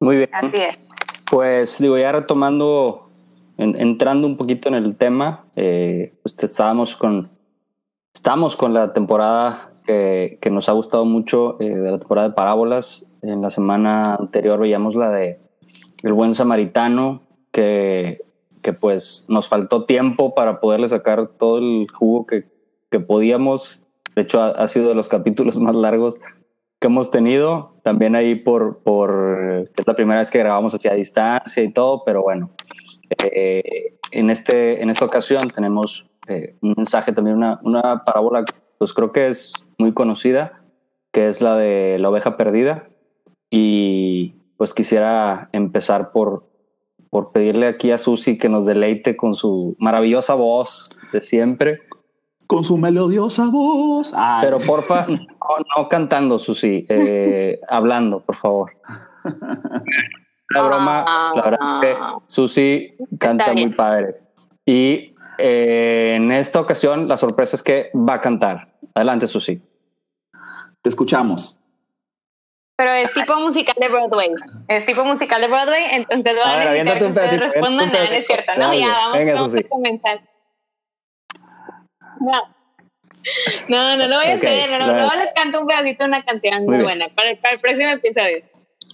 Muy 0.00 0.16
bien. 0.16 0.28
así 0.32 0.50
es. 0.56 0.76
Pues 1.30 1.78
digo, 1.78 1.96
ya 1.96 2.12
retomando, 2.12 3.01
en- 3.58 3.80
entrando 3.80 4.26
un 4.26 4.36
poquito 4.36 4.68
en 4.68 4.74
el 4.74 4.96
tema, 4.96 5.44
eh, 5.56 6.14
pues 6.22 6.36
estábamos 6.42 6.96
con, 6.96 7.30
estamos 8.14 8.56
con 8.56 8.74
la 8.74 8.92
temporada 8.92 9.72
que, 9.86 10.38
que 10.40 10.50
nos 10.50 10.68
ha 10.68 10.72
gustado 10.72 11.04
mucho, 11.04 11.60
eh, 11.60 11.76
de 11.76 11.90
la 11.90 11.98
temporada 11.98 12.28
de 12.28 12.34
parábolas. 12.34 13.06
En 13.22 13.42
la 13.42 13.50
semana 13.50 14.14
anterior 14.16 14.58
veíamos 14.58 14.94
la 14.94 15.10
de 15.10 15.38
El 16.02 16.12
buen 16.12 16.34
samaritano, 16.34 17.22
que, 17.52 18.20
que 18.62 18.72
pues 18.72 19.24
nos 19.28 19.48
faltó 19.48 19.84
tiempo 19.84 20.34
para 20.34 20.60
poderle 20.60 20.88
sacar 20.88 21.28
todo 21.28 21.58
el 21.58 21.86
jugo 21.92 22.26
que, 22.26 22.44
que 22.90 23.00
podíamos. 23.00 23.84
De 24.16 24.22
hecho, 24.22 24.40
ha, 24.40 24.50
ha 24.50 24.68
sido 24.68 24.88
de 24.88 24.94
los 24.94 25.08
capítulos 25.08 25.58
más 25.58 25.74
largos 25.74 26.20
que 26.80 26.88
hemos 26.88 27.12
tenido, 27.12 27.76
también 27.84 28.16
ahí 28.16 28.34
por, 28.34 28.78
por 28.78 29.68
es 29.76 29.86
la 29.86 29.94
primera 29.94 30.18
vez 30.18 30.30
que 30.32 30.38
grabamos 30.40 30.74
hacia 30.74 30.94
distancia 30.94 31.62
y 31.62 31.72
todo, 31.72 32.02
pero 32.04 32.22
bueno, 32.22 32.50
eh, 33.18 33.98
en, 34.10 34.30
este, 34.30 34.82
en 34.82 34.90
esta 34.90 35.04
ocasión 35.04 35.50
tenemos 35.50 36.06
eh, 36.28 36.56
un 36.60 36.74
mensaje, 36.76 37.12
también 37.12 37.36
una, 37.36 37.60
una 37.62 38.04
parábola, 38.04 38.44
pues 38.78 38.92
creo 38.92 39.12
que 39.12 39.28
es 39.28 39.54
muy 39.78 39.92
conocida, 39.92 40.62
que 41.12 41.28
es 41.28 41.40
la 41.40 41.56
de 41.56 41.98
la 41.98 42.10
oveja 42.10 42.36
perdida, 42.36 42.88
y 43.50 44.34
pues 44.56 44.74
quisiera 44.74 45.48
empezar 45.52 46.12
por, 46.12 46.48
por 47.10 47.32
pedirle 47.32 47.66
aquí 47.66 47.90
a 47.90 47.98
Susi 47.98 48.38
que 48.38 48.48
nos 48.48 48.66
deleite 48.66 49.16
con 49.16 49.34
su 49.34 49.76
maravillosa 49.78 50.34
voz 50.34 51.00
de 51.12 51.20
siempre. 51.20 51.80
Con 52.46 52.64
su 52.64 52.78
melodiosa 52.78 53.48
voz. 53.50 54.12
Ay. 54.14 54.44
Pero 54.44 54.60
porfa, 54.60 55.06
no, 55.06 55.18
no 55.76 55.88
cantando, 55.88 56.38
Susi, 56.38 56.86
eh, 56.88 57.60
hablando, 57.68 58.20
por 58.20 58.36
favor. 58.36 58.72
La 60.54 60.62
broma, 60.62 61.32
la 61.34 61.42
verdad 61.42 61.84
es 61.84 61.94
que 61.94 62.02
Susi 62.26 62.94
canta 63.18 63.52
muy 63.52 63.70
padre. 63.70 64.20
Y 64.64 65.14
eh, 65.38 66.14
en 66.16 66.30
esta 66.32 66.60
ocasión 66.60 67.08
la 67.08 67.16
sorpresa 67.16 67.56
es 67.56 67.62
que 67.62 67.90
va 67.94 68.14
a 68.14 68.20
cantar. 68.20 68.72
Adelante, 68.94 69.26
Susi. 69.26 69.62
te 70.82 70.88
escuchamos. 70.88 71.56
Pero 72.76 72.92
es 72.92 73.12
tipo 73.12 73.36
musical 73.36 73.76
de 73.78 73.88
Broadway. 73.88 74.30
Es 74.68 74.86
tipo 74.86 75.04
musical 75.04 75.40
de 75.40 75.46
Broadway, 75.46 75.84
entonces 75.92 76.34
a, 76.44 76.56
ver, 76.56 76.68
aviéntate 76.68 76.98
que 76.98 77.04
un 77.04 77.14
pedacito. 77.14 77.44
respondan 77.44 77.92
nada, 77.92 78.04
es 78.04 78.26
cierto. 78.26 78.52
No, 78.56 78.74
ya, 78.74 78.88
vamos, 78.88 79.18
Venga, 79.18 79.34
vamos 79.34 79.54
a 79.54 79.62
comenzar. 79.62 80.20
No. 82.20 82.32
No, 83.68 83.96
no 83.96 84.08
lo 84.08 84.16
voy 84.16 84.26
a 84.26 84.34
hacer. 84.34 84.70
No, 84.70 84.78
no, 84.78 84.92
luego 84.92 85.10
les 85.14 85.32
canto 85.34 85.60
un 85.60 85.66
pedacito 85.66 86.04
de 86.04 86.08
una 86.08 86.24
canción 86.24 86.64
muy, 86.64 86.76
Muy 86.76 86.84
buena 86.84 87.08
para 87.10 87.30
el, 87.30 87.38
para 87.38 87.54
el 87.54 87.60
próximo 87.60 87.90
episodio. 87.90 88.42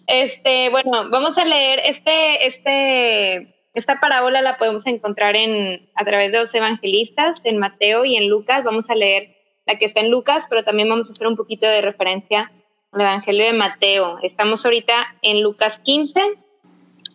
Este, 0.08 0.70
bueno, 0.70 1.10
vamos 1.10 1.36
a 1.36 1.44
leer 1.44 1.82
este, 1.84 2.46
este, 2.46 3.54
esta 3.74 4.00
parábola 4.00 4.40
la 4.40 4.56
podemos 4.56 4.86
encontrar 4.86 5.36
en, 5.36 5.86
a 5.94 6.04
través 6.06 6.32
de 6.32 6.38
los 6.38 6.54
evangelistas, 6.54 7.42
en 7.44 7.58
Mateo 7.58 8.06
y 8.06 8.16
en 8.16 8.26
Lucas. 8.26 8.64
Vamos 8.64 8.88
a 8.88 8.94
leer 8.94 9.36
la 9.66 9.78
que 9.78 9.84
está 9.84 10.00
en 10.00 10.10
Lucas, 10.10 10.46
pero 10.48 10.64
también 10.64 10.88
vamos 10.88 11.08
a 11.08 11.12
hacer 11.12 11.26
un 11.26 11.36
poquito 11.36 11.66
de 11.66 11.82
referencia 11.82 12.50
al 12.90 13.00
Evangelio 13.02 13.44
de 13.44 13.52
Mateo. 13.52 14.18
Estamos 14.22 14.64
ahorita 14.64 14.94
en 15.20 15.42
Lucas 15.42 15.78
15. 15.80 16.18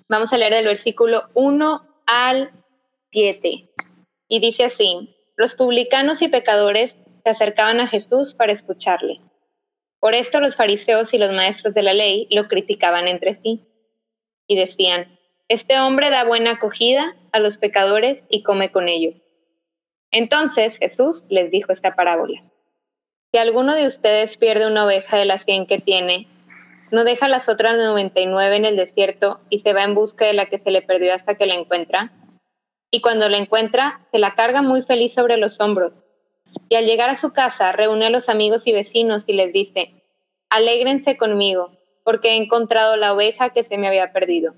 Vamos 0.08 0.32
a 0.32 0.38
leer 0.38 0.54
del 0.54 0.68
versículo 0.68 1.24
1 1.34 1.82
al 2.06 2.52
7. 3.12 3.70
Y 4.28 4.40
dice 4.40 4.66
así, 4.66 5.16
los 5.36 5.56
publicanos 5.56 6.22
y 6.22 6.28
pecadores 6.28 6.96
se 7.24 7.30
acercaban 7.30 7.80
a 7.80 7.88
Jesús 7.88 8.36
para 8.36 8.52
escucharle. 8.52 9.20
Por 10.04 10.16
esto 10.16 10.42
los 10.42 10.58
fariseos 10.58 11.14
y 11.14 11.18
los 11.18 11.32
maestros 11.32 11.76
de 11.76 11.82
la 11.82 11.94
ley 11.94 12.28
lo 12.30 12.50
criticaban 12.50 13.08
entre 13.08 13.36
sí 13.36 13.66
y 14.48 14.58
decían, 14.58 15.18
este 15.48 15.80
hombre 15.80 16.10
da 16.10 16.26
buena 16.26 16.52
acogida 16.52 17.16
a 17.32 17.40
los 17.40 17.58
pecadores 17.58 18.26
y 18.30 18.44
come 18.44 18.70
con 18.70 18.90
ellos. 18.90 19.16
Entonces 20.12 20.78
Jesús 20.78 21.24
les 21.30 21.52
dijo 21.52 21.72
esta 21.72 21.96
parábola. 21.96 22.44
Si 23.32 23.38
alguno 23.38 23.76
de 23.76 23.88
ustedes 23.88 24.36
pierde 24.36 24.68
una 24.68 24.84
oveja 24.84 25.16
de 25.18 25.24
las 25.24 25.46
cien 25.46 25.68
que 25.68 25.80
tiene, 25.80 26.28
no 26.92 27.06
deja 27.06 27.30
las 27.30 27.48
otras 27.48 27.78
99 27.78 28.58
en 28.58 28.66
el 28.66 28.76
desierto 28.76 29.40
y 29.50 29.60
se 29.60 29.72
va 29.72 29.86
en 29.86 29.96
busca 29.96 30.26
de 30.26 30.34
la 30.34 30.48
que 30.48 30.60
se 30.60 30.70
le 30.70 30.82
perdió 30.82 31.14
hasta 31.14 31.36
que 31.36 31.46
la 31.46 31.56
encuentra. 31.56 32.12
Y 32.92 33.00
cuando 33.00 33.30
la 33.30 33.38
encuentra, 33.38 34.06
se 34.12 34.20
la 34.20 34.36
carga 34.36 34.62
muy 34.62 34.82
feliz 34.82 35.14
sobre 35.14 35.38
los 35.38 35.62
hombros. 35.62 36.03
Y 36.70 36.76
al 36.76 36.86
llegar 36.86 37.10
a 37.10 37.16
su 37.16 37.34
casa, 37.34 37.72
reúne 37.72 38.08
a 38.08 38.10
los 38.10 38.30
amigos 38.30 38.68
y 38.68 38.72
vecinos 38.72 39.24
y 39.28 39.34
les 39.34 39.54
dice, 39.54 40.04
alégrense 40.50 41.18
conmigo, 41.18 41.72
porque 42.04 42.30
he 42.30 42.36
encontrado 42.36 42.96
la 42.96 43.14
oveja 43.14 43.50
que 43.50 43.64
se 43.64 43.78
me 43.78 43.88
había 43.88 44.12
perdido. 44.12 44.54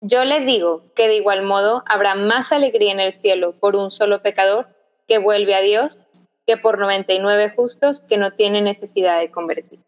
Yo 0.00 0.24
les 0.24 0.44
digo 0.46 0.92
que 0.94 1.08
de 1.08 1.16
igual 1.16 1.42
modo 1.42 1.82
habrá 1.86 2.14
más 2.14 2.52
alegría 2.52 2.92
en 2.92 3.00
el 3.00 3.12
cielo 3.12 3.52
por 3.58 3.76
un 3.76 3.90
solo 3.90 4.22
pecador 4.22 4.68
que 5.08 5.18
vuelve 5.18 5.54
a 5.54 5.60
Dios 5.62 5.98
que 6.46 6.56
por 6.56 6.78
99 6.78 7.52
justos 7.56 8.02
que 8.02 8.18
no 8.18 8.32
tienen 8.32 8.64
necesidad 8.64 9.18
de 9.18 9.30
convertir. 9.30 9.80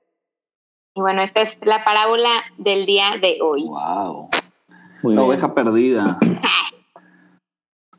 Y 0.95 1.01
bueno, 1.01 1.23
esta 1.23 1.43
es 1.43 1.59
la 1.65 1.85
parábola 1.85 2.31
del 2.57 2.85
día 2.85 3.13
de 3.21 3.39
hoy. 3.41 3.65
Wow. 3.67 4.31
Muy 5.03 5.15
La 5.15 5.21
bien. 5.21 5.31
oveja 5.31 5.55
perdida. 5.55 6.19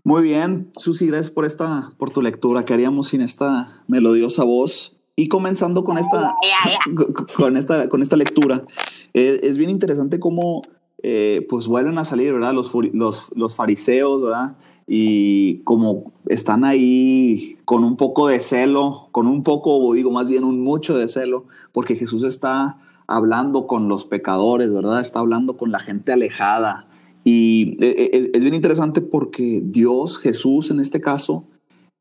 Muy 0.09 0.23
bien, 0.23 0.71
Susi, 0.75 1.05
gracias 1.05 1.29
por 1.29 1.45
esta, 1.45 1.91
por 1.99 2.09
tu 2.09 2.23
lectura. 2.23 2.65
¿Qué 2.65 2.73
haríamos 2.73 3.09
sin 3.09 3.21
esta 3.21 3.83
melodiosa 3.85 4.43
voz? 4.43 4.97
Y 5.15 5.27
comenzando 5.27 5.83
con 5.83 5.99
esta, 5.99 6.33
ya. 6.41 6.79
con 7.37 7.55
esta, 7.55 7.89
con 7.89 8.01
esta 8.01 8.15
lectura, 8.15 8.65
eh, 9.13 9.39
es 9.43 9.55
bien 9.57 9.69
interesante 9.69 10.19
cómo 10.19 10.63
eh, 11.03 11.45
pues 11.47 11.67
vuelven 11.67 11.99
a 11.99 12.05
salir, 12.05 12.33
¿verdad? 12.33 12.55
Los, 12.55 12.71
los, 12.91 13.29
los 13.35 13.55
fariseos, 13.55 14.23
¿verdad? 14.23 14.57
Y 14.87 15.59
como 15.59 16.11
están 16.25 16.63
ahí 16.63 17.59
con 17.63 17.83
un 17.83 17.95
poco 17.95 18.29
de 18.29 18.39
celo, 18.39 19.09
con 19.11 19.27
un 19.27 19.43
poco, 19.43 19.77
o 19.77 19.93
digo 19.93 20.09
más 20.09 20.27
bien 20.27 20.43
un 20.43 20.63
mucho 20.63 20.97
de 20.97 21.07
celo, 21.07 21.45
porque 21.71 21.95
Jesús 21.95 22.23
está 22.23 22.79
hablando 23.05 23.67
con 23.67 23.89
los 23.89 24.07
pecadores, 24.07 24.73
¿verdad? 24.73 25.01
Está 25.01 25.19
hablando 25.19 25.55
con 25.55 25.71
la 25.71 25.79
gente 25.79 26.11
alejada. 26.11 26.88
Y 27.31 27.77
eh, 27.79 28.09
es, 28.13 28.29
es 28.33 28.41
bien 28.41 28.55
interesante 28.55 29.01
porque 29.01 29.61
Dios, 29.63 30.17
Jesús 30.17 30.71
en 30.71 30.79
este 30.79 30.99
caso, 30.99 31.45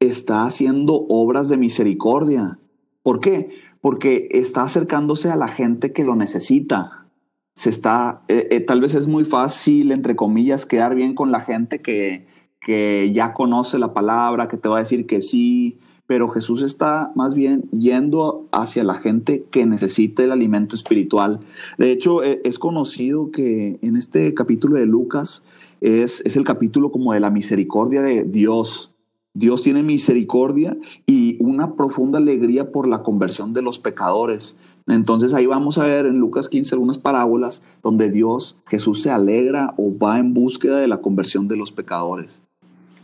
está 0.00 0.44
haciendo 0.44 1.04
obras 1.11 1.50
de 1.50 1.58
misericordia. 1.58 2.58
¿Por 3.02 3.20
qué? 3.20 3.50
Porque 3.82 4.28
está 4.30 4.62
acercándose 4.62 5.30
a 5.30 5.37
la 5.37 5.49
gente 5.49 5.92
que 5.92 6.04
lo 6.04 6.16
necesita. 6.16 7.08
Se 7.54 7.68
está, 7.68 8.23
eh, 8.28 8.61
tal 8.61 8.80
vez 8.80 8.94
es 8.94 9.06
muy 9.06 9.26
fácil, 9.26 9.92
entre 9.92 10.16
comillas, 10.16 10.64
quedar 10.64 10.94
bien 10.94 11.14
con 11.14 11.30
la 11.30 11.40
gente 11.40 11.82
que, 11.82 12.26
que 12.64 13.11
ya 13.12 13.35
conoce 13.35 13.78
la 13.78 13.92
palabra, 13.92 14.49
que 14.49 14.56
te 14.56 14.70
va 14.70 14.78
a 14.78 14.80
decir 14.80 15.06
que 15.06 15.20
sí, 15.20 15.78
pero 16.09 16.31
Jesús 16.31 16.62
está 16.62 17.12
más 17.15 17.35
bien 17.35 17.69
yendo 17.71 18.49
hacia 18.50 18.83
la 18.83 18.95
gente 18.95 19.45
que 19.50 19.67
necesita 19.67 20.25
el 20.25 20.33
alimento 20.33 20.75
espiritual. 20.75 21.41
De 21.77 21.93
hecho, 21.93 22.25
eh, 22.25 22.41
es 22.45 22.59
conocido 22.59 23.31
que 23.31 23.79
en 23.83 23.95
este 23.95 24.33
capítulo 24.33 24.79
de 24.79 24.87
Lucas 24.87 25.45
es, 25.83 26.23
es 26.25 26.37
el 26.37 26.45
capítulo 26.45 26.91
como 26.91 27.12
de 27.12 27.21
la 27.21 27.31
misericordia 27.31 28.00
de 28.00 28.25
Dios. 28.25 28.91
Dios 29.35 29.61
tiene 29.61 29.83
misericordia 29.83 30.79
y 31.05 31.37
una 31.41 31.75
profunda 31.75 32.19
alegría 32.19 32.73
por 32.73 32.88
la 32.88 33.03
conversión 33.03 33.53
de 33.53 33.61
los 33.61 33.79
pecadores. 33.79 34.57
Entonces 34.87 35.35
ahí 35.35 35.45
vamos 35.45 35.77
a 35.77 35.85
ver 35.85 36.07
en 36.07 36.19
Lucas 36.19 36.49
15 36.49 36.75
algunas 36.75 36.97
parábolas 36.97 37.62
donde 37.83 38.11
Dios, 38.11 38.57
Jesús 38.67 39.03
se 39.03 39.11
alegra 39.11 39.75
o 39.77 39.95
va 39.97 40.19
en 40.19 40.33
búsqueda 40.33 40.79
de 40.79 40.88
la 40.88 41.03
conversión 41.03 41.49
de 41.49 41.57
los 41.57 41.71
pecadores. 41.71 42.43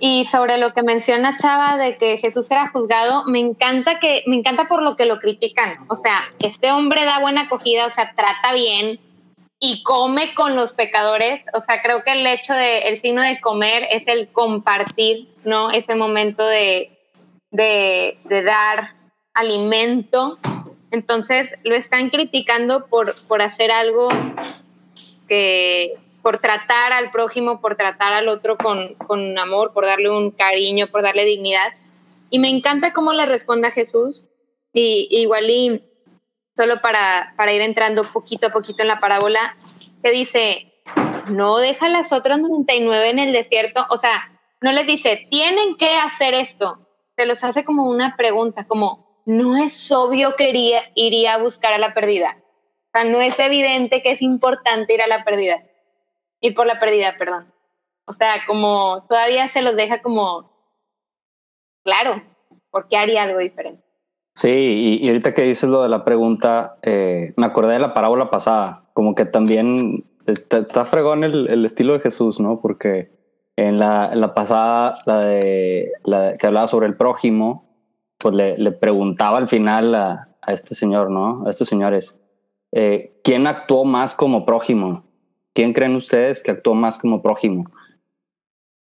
Y 0.07 0.27
sobre 0.27 0.59
lo 0.59 0.75
que 0.75 0.83
menciona 0.83 1.39
Chava 1.39 1.79
de 1.79 1.97
que 1.97 2.19
Jesús 2.19 2.51
era 2.51 2.69
juzgado, 2.69 3.25
me 3.25 3.39
encanta 3.39 4.01
que 4.01 4.23
me 4.27 4.37
encanta 4.37 4.69
por 4.69 4.83
lo 4.83 4.97
que 4.97 5.07
lo 5.07 5.19
critican. 5.19 5.79
O 5.89 5.97
sea, 5.97 6.25
este 6.41 6.73
hombre 6.73 7.07
da 7.07 7.21
buena 7.21 7.45
acogida, 7.45 7.87
o 7.87 7.91
sea, 7.91 8.13
trata 8.15 8.53
bien 8.53 9.01
y 9.59 9.83
come 9.83 10.35
con 10.35 10.57
los 10.57 10.75
pecadores. 10.75 11.43
O 11.55 11.61
sea, 11.63 11.81
creo 11.81 12.05
que 12.05 12.13
el 12.13 12.27
hecho 12.27 12.53
de 12.53 12.81
el 12.81 13.01
signo 13.01 13.23
de 13.23 13.41
comer 13.41 13.87
es 13.91 14.07
el 14.07 14.29
compartir, 14.29 15.27
¿no? 15.43 15.71
Ese 15.71 15.95
momento 15.95 16.47
de 16.47 16.95
de, 17.51 18.43
dar 18.45 18.97
alimento. 19.33 20.39
Entonces 20.91 21.55
lo 21.65 21.75
están 21.75 22.11
criticando 22.11 22.89
por, 22.89 23.15
por 23.27 23.41
hacer 23.41 23.71
algo 23.71 24.09
que, 25.29 25.95
por 26.25 26.39
tratar 26.39 26.95
al 26.95 27.11
prójimo, 27.11 27.61
por 27.61 27.77
tratar 27.77 28.15
al 28.15 28.29
otro 28.29 28.57
con, 28.57 28.95
con 28.95 29.39
amor, 29.39 29.75
por 29.75 29.85
darle 29.85 30.09
un 30.09 30.31
cariño, 30.31 30.87
por 30.87 31.03
darle 31.03 31.27
dignidad. 31.27 31.75
Y 32.31 32.39
me 32.39 32.49
encanta 32.49 32.95
cómo 32.95 33.13
le 33.13 33.27
responde 33.27 33.69
a 33.69 33.73
Jesús. 33.73 34.25
Y 34.73 35.07
igual 35.11 35.51
y 35.51 35.85
solo 36.57 36.81
para, 36.81 37.35
para 37.37 37.53
ir 37.53 37.61
entrando 37.61 38.05
poquito 38.05 38.47
a 38.47 38.53
poquito 38.53 38.81
en 38.81 38.89
la 38.89 39.01
parábola, 39.01 39.55
que 40.03 40.11
dice, 40.13 40.73
no 41.29 41.59
deja 41.59 41.91
las 41.91 42.11
otras 42.11 42.41
99 42.41 43.11
en 43.11 43.19
el 43.19 43.33
desierto. 43.35 43.85
O 43.91 43.99
sea, 43.99 44.33
no 44.63 44.73
les 44.73 44.87
dice, 44.87 45.29
tienen 45.31 45.77
que 45.77 45.95
hacer 45.99 46.33
esto. 46.33 46.89
Se 47.19 47.27
los 47.27 47.45
hace 47.45 47.67
como 47.67 47.83
una 47.83 48.17
pregunta, 48.17 48.65
como, 48.65 49.21
no 49.27 49.59
es 49.59 49.93
obvio 49.93 50.37
que 50.37 50.49
iría, 50.49 50.91
iría 50.95 51.35
a 51.35 51.39
buscar 51.43 51.75
a 51.75 51.79
la 51.79 51.93
perdida. 51.93 52.39
O 52.39 52.91
sea, 52.95 53.05
no 53.05 53.21
es 53.21 53.39
evidente 53.39 54.03
que 54.03 54.13
es 54.13 54.23
importante 54.23 54.95
ir 54.95 55.03
a 55.03 55.07
la 55.07 55.23
perdida. 55.23 55.63
Ir 56.45 56.55
por 56.55 56.67
la 56.67 56.79
perdida, 56.79 57.15
perdón. 57.19 57.51
O 58.07 58.13
sea, 58.13 58.35
como 58.47 59.07
todavía 59.09 59.49
se 59.49 59.63
los 59.63 59.77
deja 59.77 60.03
como, 60.03 60.51
claro, 61.83 62.23
¿por 62.71 62.87
qué 62.89 62.99
haría 62.99 63.23
algo 63.23 63.39
diferente? 63.39 63.83
Sí, 64.35 64.51
y, 64.51 65.03
y 65.03 65.09
ahorita 65.09 65.33
que 65.33 65.43
dices 65.43 65.71
lo 65.71 65.83
de 65.83 65.89
la 65.89 66.05
pregunta, 66.05 66.77
eh, 66.83 67.33
me 67.39 67.47
acordé 67.47 67.73
de 67.73 67.79
la 67.79 67.95
parábola 67.95 68.29
pasada, 68.29 68.91
como 68.93 69.15
que 69.15 69.25
también 69.25 70.05
está, 70.27 70.59
está 70.59 70.85
fregón 70.85 71.25
el, 71.25 71.49
el 71.49 71.65
estilo 71.65 71.95
de 71.95 72.01
Jesús, 72.01 72.41
¿no? 72.41 72.61
Porque 72.61 73.11
en 73.57 73.79
la, 73.79 74.11
en 74.13 74.21
la 74.21 74.35
pasada, 74.35 74.99
la 75.07 75.21
de 75.21 75.93
la 76.03 76.37
que 76.37 76.47
hablaba 76.47 76.67
sobre 76.67 76.89
el 76.89 76.97
prójimo, 76.99 77.75
pues 78.19 78.35
le, 78.35 78.59
le 78.59 78.73
preguntaba 78.73 79.39
al 79.39 79.49
final 79.49 79.95
a, 79.95 80.29
a 80.43 80.53
este 80.53 80.75
señor, 80.75 81.11
¿no? 81.11 81.47
A 81.47 81.51
estos 81.51 81.69
señores, 81.69 82.21
eh, 82.73 83.19
¿quién 83.25 83.47
actuó 83.47 83.87
más 83.87 84.15
como 84.15 84.45
prójimo? 84.45 85.05
¿Quién 85.55 85.73
creen 85.73 85.95
ustedes 85.95 86.43
que 86.43 86.51
actuó 86.51 86.75
más 86.75 86.99
como 86.99 87.23
prójimo? 87.23 87.65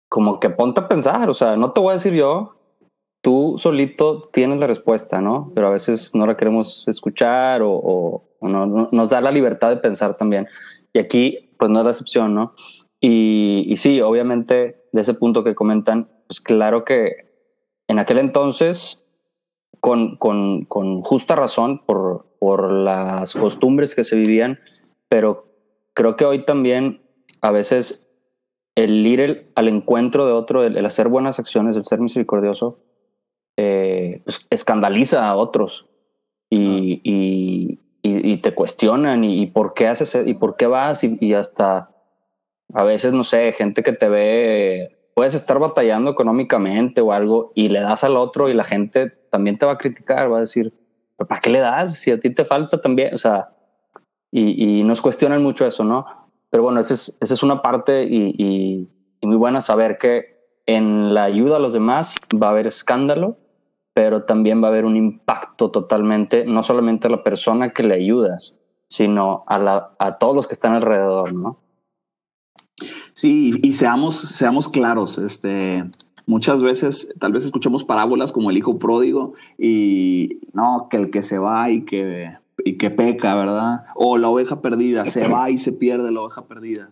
Como 0.09 0.39
que 0.39 0.49
ponte 0.49 0.81
a 0.81 0.87
pensar, 0.87 1.29
o 1.29 1.33
sea, 1.33 1.55
no 1.57 1.71
te 1.71 1.81
voy 1.81 1.91
a 1.91 1.93
decir 1.93 2.13
yo, 2.13 2.55
tú 3.21 3.55
solito 3.57 4.21
tienes 4.31 4.59
la 4.59 4.67
respuesta, 4.67 5.19
¿no? 5.21 5.51
Pero 5.53 5.67
a 5.67 5.71
veces 5.71 6.13
no 6.15 6.25
la 6.25 6.37
queremos 6.37 6.87
escuchar 6.87 7.61
o, 7.61 7.71
o- 7.71 8.23
o 8.39 8.47
no, 8.47 8.65
no- 8.65 8.89
nos 8.91 9.09
da 9.09 9.19
la 9.21 9.31
libertad 9.31 9.69
de 9.69 9.77
pensar 9.77 10.15
también. 10.15 10.47
Y 10.93 10.99
aquí, 10.99 11.49
pues 11.57 11.69
no 11.71 11.79
es 11.79 11.85
la 11.85 11.91
excepción, 11.91 12.35
¿no? 12.35 12.53
Y, 13.01 13.65
y 13.67 13.75
sí, 13.77 13.99
obviamente, 14.01 14.83
de 14.91 15.01
ese 15.01 15.13
punto 15.13 15.43
que 15.43 15.55
comentan, 15.55 16.09
pues 16.27 16.39
claro 16.39 16.85
que 16.85 17.27
en 17.87 17.99
aquel 17.99 18.17
entonces, 18.19 19.01
con, 19.79 20.15
con, 20.17 20.65
con 20.65 21.01
justa 21.01 21.35
razón 21.35 21.79
por, 21.85 22.25
por 22.39 22.71
las 22.71 23.33
costumbres 23.33 23.93
que 23.95 24.03
se 24.03 24.15
vivían, 24.15 24.59
pero 25.09 25.46
creo 25.97 26.15
que 26.15 26.25
hoy 26.25 26.45
también 26.45 27.01
a 27.41 27.51
veces 27.51 28.07
el 28.75 29.05
ir 29.07 29.19
el- 29.19 29.51
al 29.55 29.67
encuentro 29.67 30.27
de 30.27 30.31
otro, 30.33 30.63
el, 30.63 30.77
el 30.77 30.85
hacer 30.85 31.07
buenas 31.07 31.39
acciones, 31.39 31.75
el 31.75 31.85
ser 31.85 31.99
misericordioso, 31.99 32.79
eh, 33.57 34.21
pues, 34.23 34.45
escandaliza 34.51 35.27
a 35.27 35.35
otros. 35.35 35.87
y, 36.51 37.01
y, 37.03 37.79
y, 38.03 38.37
te 38.37 38.53
cuestionan 38.53 39.23
y, 39.23 39.47
por 39.47 39.73
qué 39.73 39.87
haces 39.87 40.15
e, 40.15 40.29
y 40.29 40.35
por 40.35 40.55
qué 40.55 40.67
vas 40.67 41.03
y, 41.03 41.33
hasta 41.33 41.89
a 42.73 42.83
veces, 42.83 43.13
no 43.13 43.23
sé, 43.23 43.51
gente 43.53 43.83
que 43.83 43.93
te 43.93 44.07
ve, 44.09 44.97
puedes 45.15 45.33
estar 45.33 45.59
batallando 45.59 46.11
económicamente 46.11 47.01
o 47.01 47.11
algo 47.11 47.51
y 47.55 47.69
le 47.69 47.81
das 47.81 48.03
al 48.05 48.15
otro 48.17 48.49
y 48.49 48.53
la 48.53 48.63
gente 48.63 49.09
también 49.31 49.57
te 49.57 49.65
va 49.65 49.73
a 49.73 49.77
criticar, 49.77 50.31
va 50.31 50.37
a 50.37 50.41
decir, 50.41 50.73
¿para 51.17 51.41
qué 51.41 51.49
le 51.49 51.59
das? 51.59 51.99
Si 51.99 52.11
a 52.11 52.19
ti 52.19 52.29
te 52.33 52.45
falta 52.45 52.79
también, 52.79 53.13
o 53.13 53.17
sea, 53.17 53.49
y, 54.31 54.83
nos 54.83 55.01
cuestionan 55.01 55.41
mucho 55.43 55.65
eso, 55.65 55.83
¿no? 55.83 56.05
Pero 56.49 56.63
bueno, 56.63 56.79
esa 56.79 56.93
es, 56.93 57.15
esa 57.19 57.33
es 57.33 57.43
una 57.43 57.61
parte 57.61 58.03
y, 58.03 58.89
muy 59.21 59.35
buena 59.35 59.59
saber 59.59 59.97
que 59.97 60.37
en 60.65 61.13
la 61.13 61.25
ayuda 61.25 61.57
a 61.57 61.59
los 61.59 61.73
demás 61.73 62.15
va 62.33 62.47
a 62.47 62.51
haber 62.51 62.67
escándalo, 62.67 63.37
pero 63.93 64.23
también 64.23 64.61
va 64.61 64.67
a 64.67 64.71
haber 64.71 64.85
un 64.85 64.95
impacto 64.95 65.71
totalmente, 65.71 66.45
no 66.45 66.63
solamente 66.63 67.07
a 67.07 67.11
la 67.11 67.23
persona 67.23 67.73
que 67.73 67.83
le 67.83 67.95
ayudas, 67.95 68.57
sino 68.87 69.43
a, 69.47 69.59
la, 69.59 69.91
a 69.99 70.17
todos 70.17 70.35
los 70.35 70.47
que 70.47 70.53
están 70.53 70.73
alrededor, 70.73 71.33
¿no? 71.33 71.57
Sí, 73.13 73.59
y 73.63 73.73
seamos, 73.73 74.15
seamos 74.15 74.69
claros, 74.69 75.17
este, 75.17 75.83
muchas 76.27 76.61
veces 76.61 77.11
tal 77.19 77.33
vez 77.33 77.43
escuchamos 77.43 77.83
parábolas 77.83 78.31
como 78.31 78.51
el 78.51 78.57
hijo 78.57 78.77
pródigo 78.77 79.33
y 79.57 80.39
no, 80.53 80.87
que 80.89 80.97
el 80.97 81.09
que 81.09 81.23
se 81.23 81.39
va 81.39 81.71
y 81.71 81.81
que, 81.81 82.37
y 82.63 82.77
que 82.77 82.89
peca, 82.89 83.35
¿verdad? 83.35 83.85
O 83.95 84.17
la 84.17 84.29
oveja 84.29 84.61
perdida, 84.61 85.05
se 85.05 85.27
va 85.29 85.49
y 85.49 85.57
se 85.57 85.71
pierde 85.71 86.11
la 86.11 86.21
oveja 86.21 86.47
perdida. 86.47 86.91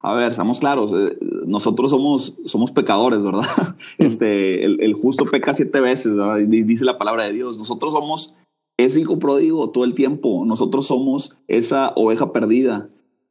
A 0.00 0.14
ver, 0.14 0.32
seamos 0.34 0.60
claros, 0.60 0.92
eh, 0.94 1.18
nosotros 1.46 1.90
somos, 1.90 2.36
somos 2.44 2.70
pecadores, 2.70 3.24
¿verdad? 3.24 3.46
Este, 3.98 4.64
el, 4.64 4.94
justo 4.94 5.24
peca 5.24 5.52
siete 5.52 5.80
veces, 5.80 6.16
¿verdad? 6.16 6.38
dice 6.46 6.84
la 6.84 6.98
palabra 6.98 7.24
de 7.24 7.32
Dios. 7.32 7.58
Nosotros 7.58 7.92
somos 7.92 8.34
ese 8.76 9.00
hijo 9.00 9.18
pródigo 9.18 9.70
todo 9.70 9.84
el 9.84 9.94
tiempo. 9.94 10.44
Nosotros 10.46 10.86
somos 10.86 11.36
esa 11.48 11.92
oveja 11.96 12.32
perdida. 12.32 12.88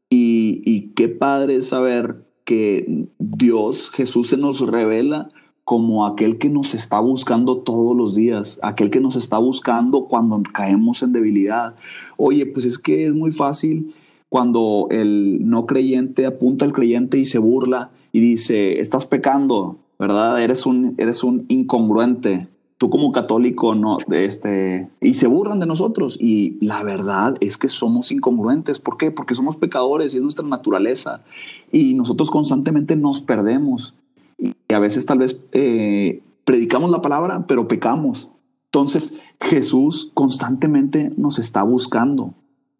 Y, 0.10 0.62
y 0.66 0.94
qué 0.94 1.08
padre 1.08 1.62
saber 1.62 2.26
que 2.46 3.08
Dios, 3.20 3.90
Jesús 3.92 4.30
se 4.30 4.38
nos 4.38 4.60
revela 4.60 5.30
como 5.66 6.06
aquel 6.06 6.38
que 6.38 6.48
nos 6.48 6.76
está 6.76 7.00
buscando 7.00 7.58
todos 7.58 7.98
los 7.98 8.14
días, 8.14 8.60
aquel 8.62 8.92
que 8.92 9.02
nos 9.02 9.16
está 9.16 9.40
buscando 9.40 10.06
cuando 10.06 10.42
caemos 10.54 11.02
en 11.02 11.12
debilidad. 11.12 11.76
Oye, 12.18 12.46
pues 12.46 12.66
es 12.66 12.78
que 12.78 13.08
es 13.08 13.16
muy 13.16 13.32
fácil 13.32 13.94
cuando 14.30 14.88
el 14.92 15.50
no 15.50 15.66
creyente 15.66 16.28
apunta 16.28 16.66
al 16.66 16.72
creyente 16.72 17.18
y 17.18 17.26
se 17.26 17.40
burla 17.40 17.90
y 18.12 18.20
dice, 18.20 18.80
estás 18.80 19.08
pecando, 19.08 19.80
¿verdad? 19.98 20.40
Eres 20.42 20.68
un, 20.68 20.94
eres 21.00 21.24
un 21.24 21.46
incongruente. 21.48 22.48
Tú 22.78 22.90
como 22.90 23.12
católico, 23.14 23.74
no, 23.74 23.98
este, 24.12 24.90
y 25.02 25.14
se 25.14 25.28
burlan 25.28 25.60
de 25.60 25.66
nosotros. 25.66 26.18
Y 26.20 26.58
la 26.64 26.84
verdad 26.84 27.38
es 27.40 27.58
que 27.58 27.70
somos 27.70 28.12
incongruentes. 28.12 28.80
¿Por 28.80 28.98
qué? 28.98 29.12
Porque 29.12 29.34
somos 29.34 29.56
pecadores 29.56 30.14
y 30.14 30.18
es 30.18 30.24
nuestra 30.24 30.46
naturaleza. 30.46 31.24
Y 31.72 31.94
nosotros 31.94 32.30
constantemente 32.30 32.98
nos 32.98 33.22
perdemos 33.22 33.96
y 34.38 34.74
a 34.74 34.80
veces 34.80 35.06
tal 35.06 35.20
vez 35.20 35.40
eh, 35.52 36.24
predicamos 36.44 36.92
la 36.92 37.02
palabra, 37.02 37.46
pero 37.48 37.68
pecamos. 37.68 38.30
Entonces 38.66 39.14
Jesús 39.42 40.12
constantemente 40.14 41.12
nos 41.18 41.40
está 41.40 41.64
buscando. 41.64 42.34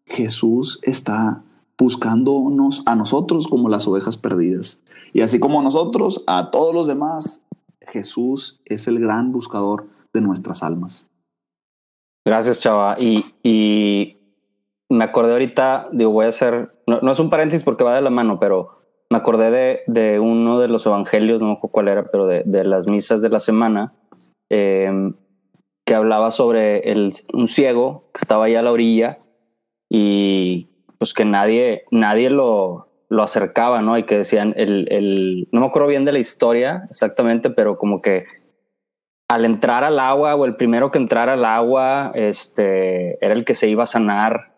Jesús 0.04 0.78
está 0.82 1.42
buscándonos 1.78 2.82
a 2.86 2.94
nosotros 2.94 3.48
como 3.48 3.68
las 3.68 3.86
ovejas 3.86 4.16
perdidas. 4.16 4.80
Y 5.12 5.22
así 5.22 5.38
como 5.38 5.62
nosotros, 5.62 6.22
a 6.26 6.50
todos 6.50 6.74
los 6.74 6.86
demás, 6.86 7.42
Jesús 7.80 8.60
es 8.64 8.86
el 8.88 9.00
gran 9.00 9.32
buscador 9.32 9.88
de 10.12 10.20
nuestras 10.20 10.62
almas. 10.62 11.06
Gracias, 12.24 12.60
Chava. 12.60 12.96
Y, 12.98 13.24
y 13.42 14.18
me 14.88 15.04
acordé 15.04 15.32
ahorita, 15.32 15.88
digo, 15.92 16.10
voy 16.10 16.26
a 16.26 16.30
hacer, 16.30 16.74
no, 16.86 17.00
no, 17.00 17.12
es 17.12 17.18
un 17.18 17.30
paréntesis 17.30 17.62
porque 17.62 17.84
va 17.84 17.94
de 17.94 18.02
la 18.02 18.10
mano, 18.10 18.38
pero 18.38 18.75
me 19.10 19.18
acordé 19.18 19.50
de, 19.50 19.82
de, 19.86 20.18
uno 20.18 20.58
de 20.58 20.68
los 20.68 20.86
evangelios, 20.86 21.40
no 21.40 21.46
me 21.46 21.52
acuerdo 21.52 21.72
cuál 21.72 21.88
era, 21.88 22.10
pero 22.10 22.26
de, 22.26 22.42
de 22.44 22.64
las 22.64 22.88
misas 22.88 23.22
de 23.22 23.28
la 23.28 23.40
semana, 23.40 23.94
eh, 24.50 24.90
que 25.86 25.94
hablaba 25.94 26.30
sobre 26.30 26.90
el, 26.90 27.12
un 27.32 27.46
ciego 27.46 28.10
que 28.12 28.18
estaba 28.18 28.46
allá 28.46 28.58
a 28.58 28.62
la 28.62 28.72
orilla 28.72 29.18
y 29.88 30.68
pues 30.98 31.14
que 31.14 31.24
nadie, 31.24 31.84
nadie 31.92 32.30
lo, 32.30 32.88
lo 33.08 33.22
acercaba, 33.22 33.80
¿no? 33.82 33.96
Y 33.96 34.02
que 34.02 34.18
decían, 34.18 34.52
el, 34.56 34.88
el, 34.90 35.48
no 35.52 35.60
me 35.60 35.66
acuerdo 35.66 35.88
bien 35.88 36.04
de 36.04 36.12
la 36.12 36.18
historia 36.18 36.86
exactamente, 36.90 37.50
pero 37.50 37.78
como 37.78 38.02
que 38.02 38.24
al 39.28 39.44
entrar 39.44 39.84
al 39.84 40.00
agua 40.00 40.34
o 40.34 40.44
el 40.44 40.56
primero 40.56 40.90
que 40.90 40.98
entrara 40.98 41.34
al 41.34 41.44
agua, 41.44 42.10
este, 42.14 43.24
era 43.24 43.34
el 43.34 43.44
que 43.44 43.54
se 43.54 43.68
iba 43.68 43.84
a 43.84 43.86
sanar, 43.86 44.54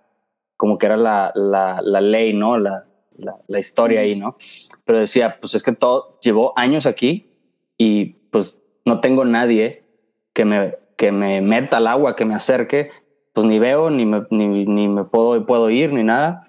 como 0.56 0.78
que 0.78 0.86
era 0.86 0.96
la, 0.96 1.32
la, 1.34 1.80
la 1.82 2.00
ley, 2.00 2.32
¿no? 2.32 2.58
La, 2.58 2.84
la, 3.18 3.58
historia 3.58 4.00
ahí, 4.00 4.16
¿no? 4.16 4.36
Pero 4.84 5.00
decía, 5.00 5.38
pues 5.40 5.54
es 5.54 5.62
que 5.62 5.72
todo, 5.72 6.18
llevó 6.20 6.52
años 6.56 6.86
aquí 6.86 7.30
y 7.76 8.06
pues 8.30 8.58
no 8.84 9.00
tengo 9.00 9.24
nadie 9.24 9.84
que 10.32 10.44
me, 10.44 10.76
que 10.96 11.12
me 11.12 11.40
meta 11.40 11.78
al 11.78 11.86
agua, 11.86 12.16
que 12.16 12.24
me 12.24 12.34
acerque, 12.34 12.90
pues 13.32 13.46
ni 13.46 13.58
veo, 13.58 13.90
ni 13.90 14.06
me, 14.06 14.26
ni, 14.30 14.64
ni 14.64 14.88
me 14.88 15.04
puedo, 15.04 15.44
puedo 15.46 15.70
ir, 15.70 15.92
ni 15.92 16.02
nada. 16.02 16.44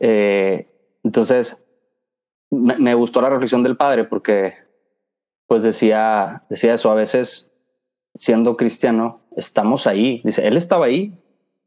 Eh, 0.00 0.68
entonces, 1.02 1.62
me, 2.50 2.76
me, 2.78 2.94
gustó 2.94 3.20
la 3.20 3.30
reflexión 3.30 3.62
del 3.62 3.76
padre 3.76 4.04
porque, 4.04 4.54
pues 5.46 5.62
decía, 5.62 6.44
decía 6.48 6.74
eso, 6.74 6.90
a 6.90 6.94
veces 6.94 7.52
siendo 8.14 8.56
cristiano, 8.56 9.20
estamos 9.36 9.86
ahí. 9.86 10.20
Dice, 10.24 10.46
él 10.46 10.56
estaba 10.56 10.86
ahí, 10.86 11.18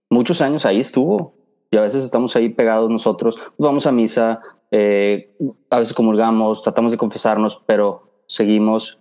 muchos 0.10 0.42
años 0.42 0.66
ahí 0.66 0.80
estuvo, 0.80 1.39
y 1.72 1.78
a 1.78 1.82
veces 1.82 2.04
estamos 2.04 2.36
ahí 2.36 2.50
pegados 2.50 2.90
nosotros, 2.90 3.40
vamos 3.58 3.86
a 3.86 3.92
misa, 3.92 4.42
eh, 4.72 5.36
a 5.70 5.80
veces 5.80 5.94
comulgamos, 5.94 6.64
tratamos 6.64 6.92
de 6.92 6.98
confesarnos, 6.98 7.62
pero 7.66 8.24
seguimos 8.28 9.00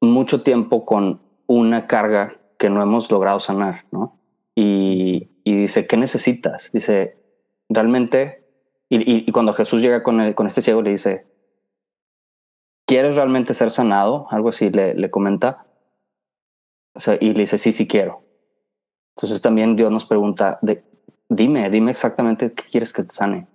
mucho 0.00 0.42
tiempo 0.42 0.84
con 0.84 1.22
una 1.46 1.86
carga 1.86 2.38
que 2.58 2.68
no 2.68 2.82
hemos 2.82 3.10
logrado 3.10 3.40
sanar, 3.40 3.86
¿no? 3.90 4.18
Y, 4.54 5.30
dice, 5.44 5.86
¿qué 5.86 5.96
necesitas? 5.96 6.70
Dice, 6.72 7.16
realmente, 7.68 8.46
y, 8.88 9.30
cuando 9.32 9.54
Jesús 9.54 9.80
llega 9.80 10.02
con, 10.02 10.32
con 10.34 10.46
este 10.46 10.60
ciego, 10.60 10.82
le 10.82 10.90
dice, 10.90 11.26
¿quieres 12.86 13.16
realmente 13.16 13.54
ser 13.54 13.70
sanado? 13.70 14.26
Algo 14.30 14.50
así 14.50 14.70
le, 14.70 14.94
le 14.94 15.10
comenta. 15.10 15.66
y 17.20 17.32
le 17.32 17.40
dice, 17.40 17.58
sí, 17.58 17.72
sí 17.72 17.88
quiero. 17.88 18.22
Entonces 19.16 19.40
también 19.40 19.76
Dios 19.76 19.90
nos 19.90 20.06
pregunta, 20.06 20.58
¿de 20.62 20.84
dime, 21.36 21.70
dime 21.70 21.90
exactamente 21.90 22.52
qué 22.52 22.64
quieres 22.64 22.92
que 22.92 23.02
te 23.02 23.12
sane. 23.12 23.46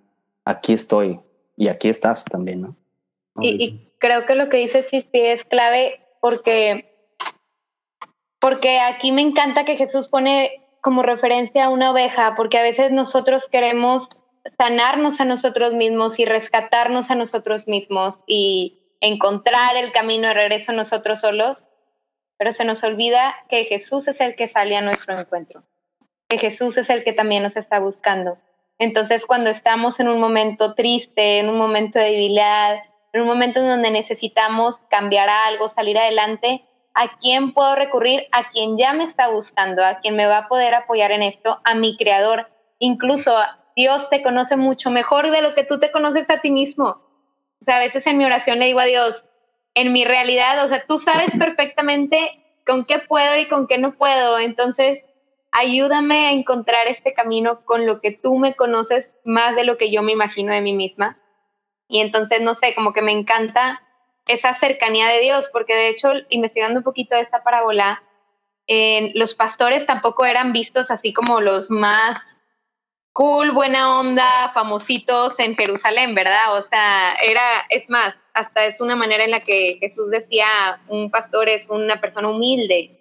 Aquí 0.46 0.74
estoy 0.74 1.20
y 1.56 1.68
aquí 1.68 1.90
estás 1.90 2.26
también, 2.26 2.62
¿no? 2.62 2.76
Y, 3.40 3.84
creo 4.00 4.26
que 4.26 4.36
lo 4.36 4.50
que 4.50 4.58
dice 4.58 4.86
Chispi 4.86 5.20
es 5.20 5.44
clave 5.44 6.02
porque, 6.22 6.94
porque 8.40 8.80
aquí 8.80 9.12
me 9.12 9.22
encanta 9.22 9.66
que 9.66 9.76
Jesús 9.76 10.08
pone 10.08 10.63
como 10.82 11.04
referencia 11.04 11.66
a 11.66 11.70
una 11.70 11.92
oveja, 11.92 12.36
porque 12.36 12.58
a 12.58 12.63
veces 12.63 12.92
nosotros 12.92 13.48
queremos 13.52 14.10
sanarnos 14.58 15.20
a 15.20 15.26
nosotros 15.26 15.74
mismos 15.74 16.20
y 16.20 16.26
rescatarnos 16.26 17.12
a 17.12 17.16
nosotros 17.16 17.68
mismos 17.68 18.22
y 18.26 18.80
encontrar 19.02 19.76
el 19.76 19.92
camino 19.92 20.30
de 20.30 20.34
regreso 20.34 20.72
nosotros 20.72 21.20
solos, 21.20 21.66
pero 22.38 22.54
se 22.54 22.66
nos 22.66 22.84
olvida 22.84 23.36
que 23.50 23.66
Jesús 23.66 24.08
es 24.08 24.22
el 24.22 24.36
que 24.36 24.48
sale 24.48 24.76
a 24.78 24.82
nuestro 24.82 25.20
encuentro 25.20 25.63
que 26.28 26.38
Jesús 26.38 26.78
es 26.78 26.90
el 26.90 27.04
que 27.04 27.13
también 27.13 27.44
nos 27.44 27.56
está 27.56 27.80
buscando. 27.80 28.38
Entonces, 28.80 29.26
cuando 29.26 29.50
estamos 29.50 30.00
en 30.00 30.08
un 30.08 30.20
momento 30.20 30.76
triste, 30.76 31.40
en 31.40 31.50
un 31.50 31.58
momento 31.58 31.98
de 31.98 32.06
debilidad, 32.06 32.78
en 33.13 33.22
un 33.22 33.28
momento 33.28 33.60
en 33.60 33.68
donde 33.68 33.90
necesitamos 33.90 34.80
cambiar 34.90 35.30
algo, 35.30 35.70
salir 35.70 35.98
adelante, 35.98 36.63
¿a 36.94 37.18
quién 37.18 37.54
puedo 37.54 37.76
recurrir? 37.76 38.28
A 38.32 38.50
quien 38.50 38.78
ya 38.78 38.94
me 38.94 39.04
está 39.04 39.30
buscando, 39.30 39.84
a 39.84 40.00
quien 40.00 40.16
me 40.16 40.28
va 40.28 40.40
a 40.40 40.48
poder 40.48 40.76
apoyar 40.76 41.12
en 41.12 41.24
esto, 41.24 41.60
a 41.63 41.74
mi 41.74 41.98
creador. 41.98 42.50
Incluso 42.80 43.36
Dios 43.76 44.10
te 44.10 44.22
conoce 44.22 44.58
mucho 44.58 44.92
mejor 44.92 45.32
de 45.32 45.42
lo 45.42 45.56
que 45.56 45.63
tú 45.63 45.80
te 45.80 45.92
conoces 45.92 46.30
a 46.30 46.42
ti 46.42 46.52
mismo. 46.52 47.02
O 47.60 47.66
sea, 47.66 47.78
a 47.78 47.80
veces 47.80 48.06
en 48.06 48.18
mi 48.18 48.26
oración 48.26 48.60
le 48.60 48.66
digo 48.66 48.80
a 48.80 48.86
Dios, 48.86 49.26
en 49.74 49.94
mi 49.94 50.06
realidad, 50.06 50.63
o 50.63 50.68
sea, 50.68 50.84
tú 50.88 51.00
sabes 51.00 51.32
perfectamente 51.38 52.44
con 52.66 52.86
qué 52.86 53.00
puedo 53.00 53.38
y 53.38 53.48
con 53.48 53.68
qué 53.68 53.78
no 53.78 53.94
puedo. 53.94 54.38
Entonces, 54.38 55.00
ayúdame 55.58 56.28
a 56.28 56.32
encontrar 56.32 56.88
este 56.88 57.13
camino 57.13 57.65
con 57.65 57.88
lo 57.88 58.00
que 58.00 58.12
tú 58.12 58.38
me 58.38 58.56
conoces 58.56 59.12
más 59.26 59.56
de 59.56 59.63
lo 59.63 59.78
que 59.78 59.91
yo 59.91 60.04
me 60.04 60.12
imagino 60.12 60.54
de 60.54 60.62
mí 60.62 60.74
misma. 60.74 61.17
Y 61.88 62.00
entonces, 62.02 62.41
no 62.41 62.54
sé, 62.54 62.76
como 62.76 62.93
que 62.93 63.02
me 63.02 63.12
encanta 63.12 63.82
esa 64.28 64.54
cercanía 64.56 65.08
de 65.08 65.20
Dios, 65.20 65.50
porque 65.52 65.74
de 65.74 65.89
hecho, 65.89 66.12
investigando 66.30 66.82
un 66.82 66.84
poquito 66.84 67.15
esta 67.15 67.43
parábola, 67.43 68.04
los 69.15 69.34
pastores 69.34 69.86
tampoco 69.86 70.26
eran 70.26 70.54
vistos 70.54 70.91
así 70.91 71.13
como 71.13 71.41
los 71.41 71.72
más 71.72 72.38
cool, 73.13 73.52
buena 73.52 74.00
onda, 74.00 74.52
famositos 74.54 75.39
en 75.39 75.56
Jerusalén, 75.56 76.13
¿verdad? 76.13 76.56
O 76.56 76.63
sea, 76.63 77.15
era, 77.15 77.65
es 77.70 77.89
más, 77.89 78.15
hasta 78.36 78.65
es 78.65 78.80
una 78.80 78.96
manera 78.96 79.24
en 79.24 79.32
la 79.32 79.39
que 79.39 79.78
Jesús 79.80 80.12
decía, 80.12 80.46
un 80.88 81.10
pastor 81.10 81.50
es 81.50 81.67
una 81.67 82.00
persona 82.00 82.30
humilde, 82.30 82.97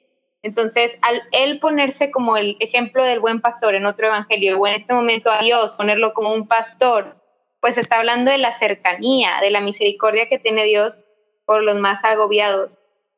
Entonces, 0.46 0.96
al 1.02 1.24
él 1.32 1.58
ponerse 1.58 2.12
como 2.12 2.36
el 2.36 2.56
ejemplo 2.60 3.02
del 3.02 3.18
buen 3.18 3.40
pastor 3.40 3.74
en 3.74 3.84
otro 3.84 4.06
evangelio, 4.06 4.56
o 4.60 4.66
en 4.68 4.74
este 4.74 4.94
momento 4.94 5.28
a 5.28 5.40
Dios, 5.40 5.72
ponerlo 5.72 6.14
como 6.14 6.32
un 6.32 6.46
pastor, 6.46 7.16
pues 7.58 7.76
está 7.78 7.96
hablando 7.96 8.30
de 8.30 8.38
la 8.38 8.54
cercanía, 8.54 9.40
de 9.42 9.50
la 9.50 9.60
misericordia 9.60 10.28
que 10.28 10.38
tiene 10.38 10.62
Dios 10.62 11.00
por 11.46 11.64
los 11.64 11.74
más 11.74 12.04
agobiados. 12.04 12.70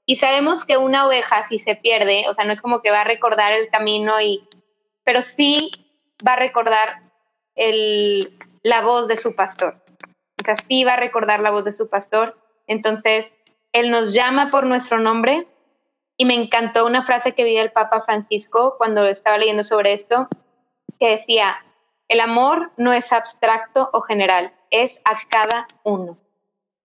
Y 0.06 0.16
sabemos 0.16 0.64
que 0.64 0.78
una 0.78 1.06
oveja 1.06 1.42
si 1.42 1.58
se 1.58 1.76
pierde, 1.76 2.24
o 2.30 2.34
sea, 2.34 2.46
no 2.46 2.54
es 2.54 2.62
como 2.62 2.80
que 2.80 2.90
va 2.90 3.02
a 3.02 3.04
recordar 3.04 3.52
el 3.52 3.68
camino 3.68 4.18
y 4.22 4.42
pero 5.04 5.22
sí 5.22 5.70
va 6.26 6.32
a 6.32 6.36
recordar 6.36 7.02
el, 7.56 8.38
la 8.62 8.80
voz 8.80 9.06
de 9.06 9.18
su 9.18 9.34
pastor. 9.34 9.84
O 10.40 10.44
sea, 10.46 10.56
sí 10.66 10.82
va 10.82 10.94
a 10.94 11.00
recordar 11.00 11.40
la 11.40 11.50
voz 11.50 11.66
de 11.66 11.72
su 11.72 11.90
pastor. 11.90 12.38
Entonces, 12.66 13.34
Él 13.72 13.90
nos 13.90 14.14
llama 14.14 14.50
por 14.50 14.64
nuestro 14.64 14.98
nombre. 14.98 15.46
Y 16.18 16.26
me 16.26 16.34
encantó 16.34 16.84
una 16.84 17.06
frase 17.06 17.32
que 17.32 17.44
vi 17.44 17.54
del 17.54 17.72
Papa 17.72 18.02
Francisco 18.02 18.74
cuando 18.76 19.06
estaba 19.06 19.38
leyendo 19.38 19.64
sobre 19.64 19.94
esto, 19.94 20.28
que 21.00 21.08
decía, 21.08 21.56
el 22.08 22.20
amor 22.20 22.72
no 22.76 22.92
es 22.92 23.10
abstracto 23.12 23.88
o 23.94 24.02
general, 24.02 24.52
es 24.70 24.98
a 25.04 25.16
cada 25.30 25.68
uno. 25.84 26.18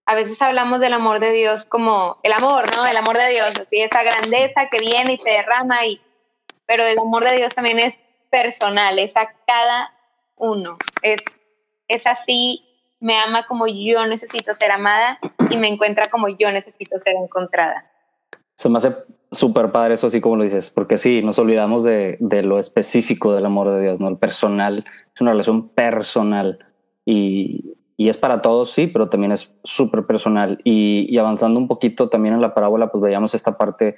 A 0.05 0.15
veces 0.15 0.41
hablamos 0.41 0.79
del 0.79 0.93
amor 0.93 1.19
de 1.19 1.31
Dios 1.31 1.65
como 1.65 2.19
el 2.23 2.31
amor, 2.31 2.73
¿no? 2.75 2.85
El 2.85 2.95
amor 2.95 3.17
de 3.17 3.29
Dios, 3.29 3.49
así 3.59 3.81
esa 3.81 4.03
grandeza 4.03 4.69
que 4.69 4.79
viene 4.79 5.13
y 5.13 5.17
se 5.17 5.31
derrama 5.31 5.85
y 5.85 5.99
pero 6.65 6.83
el 6.83 6.97
amor 6.97 7.23
de 7.23 7.35
Dios 7.35 7.53
también 7.53 7.79
es 7.79 7.95
personal, 8.29 8.97
es 8.99 9.15
a 9.15 9.29
cada 9.45 9.93
uno. 10.35 10.77
Es, 11.01 11.21
es 11.87 12.05
así, 12.07 12.65
me 12.99 13.17
ama 13.17 13.45
como 13.47 13.67
yo 13.67 14.05
necesito 14.07 14.53
ser 14.53 14.71
amada 14.71 15.19
y 15.49 15.57
me 15.57 15.67
encuentra 15.67 16.09
como 16.09 16.29
yo 16.29 16.51
necesito 16.51 16.99
ser 16.99 17.15
encontrada. 17.15 17.89
Se 18.55 18.69
me 18.69 18.77
hace 18.77 18.95
súper 19.33 19.71
padre 19.71 19.95
eso 19.95 20.07
así 20.07 20.21
como 20.21 20.37
lo 20.37 20.43
dices, 20.43 20.69
porque 20.69 20.97
sí, 20.97 21.21
nos 21.23 21.39
olvidamos 21.39 21.83
de, 21.83 22.17
de, 22.19 22.43
lo 22.43 22.59
específico 22.59 23.33
del 23.33 23.45
amor 23.45 23.71
de 23.71 23.81
Dios, 23.81 23.99
¿no? 23.99 24.07
El 24.07 24.17
personal, 24.17 24.85
es 25.13 25.21
una 25.21 25.31
relación 25.31 25.69
personal 25.69 26.59
y, 27.05 27.75
y 27.97 28.09
es 28.09 28.17
para 28.17 28.41
todos, 28.41 28.71
sí, 28.71 28.87
pero 28.87 29.09
también 29.09 29.31
es 29.31 29.53
súper 29.63 30.05
personal. 30.05 30.59
Y, 30.63 31.07
y, 31.09 31.17
avanzando 31.17 31.59
un 31.59 31.67
poquito 31.67 32.09
también 32.09 32.35
en 32.35 32.41
la 32.41 32.53
parábola, 32.53 32.91
pues 32.91 33.01
veíamos 33.01 33.35
esta 33.35 33.57
parte, 33.57 33.95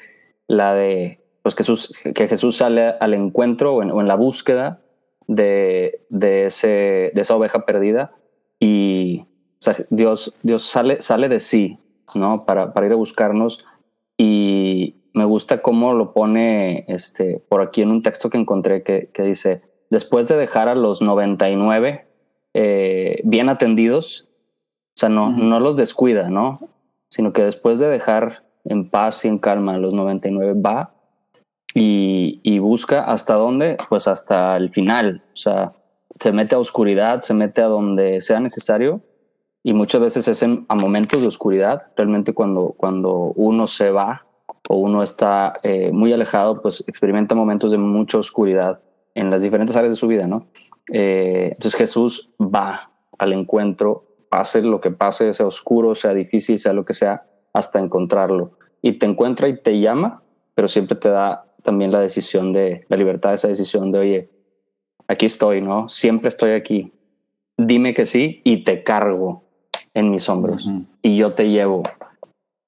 la 0.47 0.73
de 0.73 1.21
pues 1.41 1.55
Jesús, 1.55 1.93
que 2.15 2.27
Jesús 2.27 2.57
sale 2.57 2.95
al 2.99 3.13
encuentro 3.13 3.75
o 3.75 3.83
en, 3.83 3.91
o 3.91 4.01
en 4.01 4.07
la 4.07 4.15
búsqueda 4.15 4.81
de, 5.27 6.05
de, 6.09 6.47
ese, 6.47 7.11
de 7.13 7.21
esa 7.21 7.35
oveja 7.35 7.65
perdida 7.65 8.15
y 8.59 9.25
o 9.59 9.61
sea, 9.61 9.75
Dios, 9.89 10.33
Dios 10.43 10.63
sale, 10.63 11.01
sale 11.01 11.29
de 11.29 11.39
sí, 11.39 11.79
¿no? 12.13 12.45
Para, 12.45 12.73
para 12.73 12.87
ir 12.87 12.93
a 12.93 12.95
buscarnos 12.95 13.63
y 14.17 14.64
me 15.25 15.29
gusta 15.31 15.63
cómo 15.63 15.93
lo 15.93 16.13
pone 16.13 16.85
este, 16.87 17.41
por 17.49 17.61
aquí 17.61 17.81
en 17.81 17.89
un 17.89 18.03
texto 18.03 18.29
que 18.29 18.37
encontré 18.37 18.83
que, 18.83 19.09
que 19.11 19.23
dice, 19.23 19.63
después 19.89 20.27
de 20.27 20.37
dejar 20.37 20.67
a 20.67 20.75
los 20.75 21.01
99 21.01 22.05
eh, 22.53 23.21
bien 23.23 23.49
atendidos, 23.49 24.27
o 24.95 24.99
sea, 24.99 25.09
no, 25.09 25.29
uh 25.29 25.31
-huh. 25.31 25.37
no 25.37 25.59
los 25.59 25.77
descuida, 25.77 26.29
¿no? 26.29 26.69
Sino 27.09 27.33
que 27.33 27.41
después 27.41 27.79
de 27.79 27.87
dejar 27.87 28.43
en 28.65 28.87
paz 28.87 29.25
y 29.25 29.27
en 29.27 29.39
calma 29.39 29.73
a 29.73 29.77
los 29.79 29.93
99, 29.93 30.61
va 30.61 30.93
y, 31.73 32.39
y, 32.43 32.59
busca 32.59 33.03
hasta 33.03 33.33
dónde, 33.33 33.77
pues 33.89 34.07
hasta 34.07 34.55
el 34.57 34.69
final. 34.69 35.23
O 35.33 35.35
sea, 35.35 35.73
se 36.19 36.31
mete 36.33 36.53
a 36.53 36.59
oscuridad, 36.59 37.21
se 37.21 37.33
mete 37.33 37.63
a 37.63 37.67
donde 37.67 38.21
sea 38.21 38.39
necesario 38.39 39.01
y 39.63 39.73
muchas 39.73 40.01
veces 40.01 40.27
es 40.27 40.43
en, 40.43 40.67
a 40.69 40.75
momentos 40.75 41.19
de 41.19 41.27
oscuridad. 41.27 41.91
Realmente 41.97 42.33
cuando, 42.33 42.75
cuando 42.77 43.33
uno 43.35 43.65
se 43.65 43.89
va 43.89 44.25
o 44.69 44.77
uno 44.77 45.03
está 45.03 45.53
eh, 45.63 45.91
muy 45.91 46.13
alejado, 46.13 46.61
pues 46.61 46.83
experimenta 46.87 47.35
momentos 47.35 47.71
de 47.71 47.77
mucha 47.77 48.17
oscuridad 48.17 48.79
en 49.13 49.29
las 49.29 49.41
diferentes 49.41 49.75
áreas 49.75 49.93
de 49.93 49.97
su 49.97 50.07
vida, 50.07 50.27
¿no? 50.27 50.47
Eh, 50.91 51.49
entonces 51.53 51.75
Jesús 51.75 52.31
va 52.39 52.91
al 53.17 53.33
encuentro, 53.33 54.05
pase 54.29 54.61
lo 54.61 54.81
que 54.81 54.91
pase, 54.91 55.33
sea 55.33 55.47
oscuro, 55.47 55.95
sea 55.95 56.13
difícil, 56.13 56.59
sea 56.59 56.73
lo 56.73 56.85
que 56.85 56.93
sea, 56.93 57.25
hasta 57.53 57.79
encontrarlo. 57.79 58.57
Y 58.81 58.93
te 58.93 59.05
encuentra 59.05 59.47
y 59.47 59.61
te 59.61 59.79
llama, 59.79 60.21
pero 60.53 60.67
siempre 60.67 60.95
te 60.95 61.09
da 61.09 61.45
también 61.63 61.91
la 61.91 61.99
decisión 61.99 62.53
de, 62.53 62.85
la 62.89 62.97
libertad 62.97 63.29
de 63.29 63.35
esa 63.35 63.47
decisión 63.47 63.91
de, 63.91 63.99
oye, 63.99 64.29
aquí 65.07 65.25
estoy, 65.25 65.61
¿no? 65.61 65.89
Siempre 65.89 66.29
estoy 66.29 66.51
aquí. 66.51 66.91
Dime 67.57 67.93
que 67.93 68.05
sí 68.05 68.41
y 68.43 68.63
te 68.63 68.83
cargo 68.83 69.43
en 69.93 70.11
mis 70.11 70.27
hombros 70.27 70.67
uh 70.67 70.71
-huh. 70.71 70.85
y 71.01 71.15
yo 71.15 71.33
te 71.33 71.49
llevo. 71.49 71.83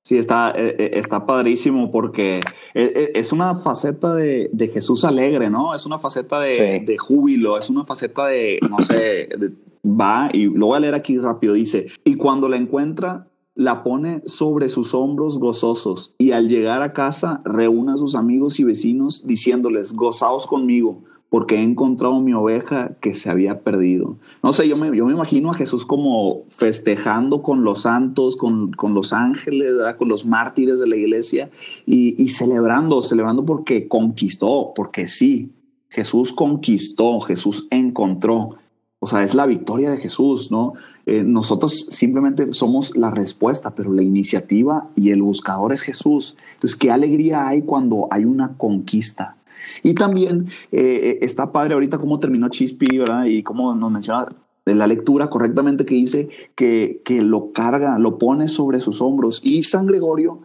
Sí, 0.07 0.17
está, 0.17 0.51
está 0.51 1.25
padrísimo 1.25 1.91
porque 1.91 2.39
es 2.73 3.33
una 3.33 3.55
faceta 3.55 4.15
de, 4.15 4.49
de 4.53 4.67
Jesús 4.69 5.03
alegre, 5.03 5.49
¿no? 5.49 5.75
Es 5.75 5.85
una 5.85 5.99
faceta 5.99 6.39
de, 6.39 6.79
sí. 6.79 6.85
de, 6.85 6.97
júbilo, 6.97 7.57
es 7.57 7.69
una 7.69 7.83
faceta 7.83 8.27
de, 8.27 8.57
no 8.69 8.79
sé, 8.79 9.27
de, 9.37 9.51
va, 9.85 10.29
y 10.31 10.45
lo 10.45 10.67
voy 10.67 10.77
a 10.77 10.79
leer 10.79 10.93
aquí 10.93 11.17
rápido, 11.17 11.55
dice, 11.55 11.87
y 12.05 12.15
cuando 12.15 12.47
la 12.47 12.55
encuentra, 12.55 13.27
la 13.53 13.83
pone 13.83 14.21
sobre 14.25 14.69
sus 14.69 14.93
hombros 14.93 15.39
gozosos 15.39 16.13
y 16.17 16.31
al 16.31 16.47
llegar 16.47 16.81
a 16.83 16.93
casa 16.93 17.41
reúne 17.43 17.91
a 17.91 17.97
sus 17.97 18.15
amigos 18.15 18.61
y 18.61 18.63
vecinos 18.63 19.27
diciéndoles, 19.27 19.91
gozaos 19.91 20.47
conmigo 20.47 21.03
porque 21.29 21.55
he 21.55 21.63
encontrado 21.63 22.19
mi 22.21 22.33
oveja 22.33 22.95
que 23.01 23.13
se 23.13 23.29
había 23.29 23.61
perdido. 23.61 24.17
No 24.41 24.53
sé, 24.53 24.67
yo 24.67 24.77
me, 24.77 24.95
yo 24.95 25.05
me 25.05 25.13
imagino 25.13 25.51
a 25.51 25.53
Jesús 25.53 25.85
como 25.85 26.43
festejando 26.49 27.41
con 27.41 27.63
los 27.63 27.81
santos, 27.81 28.37
con, 28.37 28.71
con 28.71 28.93
los 28.93 29.11
ángeles, 29.11 29.75
¿verdad? 29.77 29.97
con 29.97 30.07
los 30.07 30.25
mártires 30.25 30.79
de 30.79 30.87
la 30.87 30.95
iglesia 30.95 31.49
y, 31.85 32.21
y 32.21 32.29
celebrando, 32.29 33.01
celebrando 33.01 33.45
porque 33.45 33.87
conquistó, 33.87 34.71
porque 34.75 35.07
sí, 35.07 35.51
Jesús 35.89 36.33
conquistó, 36.33 37.19
Jesús 37.21 37.67
encontró. 37.71 38.55
O 38.99 39.07
sea, 39.07 39.23
es 39.23 39.35
la 39.35 39.45
victoria 39.45 39.91
de 39.91 39.97
Jesús, 39.97 40.49
¿no? 40.49 40.73
Eh, 41.05 41.23
nosotros 41.23 41.87
simplemente 41.89 42.51
somos 42.53 42.97
la 42.97 43.11
respuesta, 43.11 43.75
pero 43.75 43.93
la 43.93 44.01
iniciativa 44.01 44.89
y 44.95 45.11
el 45.11 45.21
buscador 45.21 45.71
es 45.71 45.81
Jesús. 45.81 46.35
Entonces, 46.55 46.77
qué 46.77 46.91
alegría 46.91 47.47
hay 47.47 47.61
cuando 47.61 48.07
hay 48.11 48.25
una 48.25 48.57
conquista. 48.57 49.36
Y 49.83 49.93
también 49.93 50.49
eh, 50.71 51.19
está 51.21 51.51
padre 51.51 51.73
ahorita 51.73 51.97
cómo 51.97 52.19
terminó 52.19 52.49
Chispi, 52.49 52.97
¿verdad? 52.97 53.25
Y 53.25 53.43
cómo 53.43 53.73
nos 53.75 53.91
menciona 53.91 54.27
de 54.65 54.75
la 54.75 54.87
lectura 54.87 55.29
correctamente 55.29 55.85
que 55.85 55.95
dice 55.95 56.29
que, 56.55 57.01
que 57.05 57.21
lo 57.21 57.51
carga, 57.53 57.97
lo 57.99 58.17
pone 58.17 58.49
sobre 58.49 58.81
sus 58.81 59.01
hombros. 59.01 59.39
Y 59.43 59.63
San 59.63 59.87
Gregorio, 59.87 60.41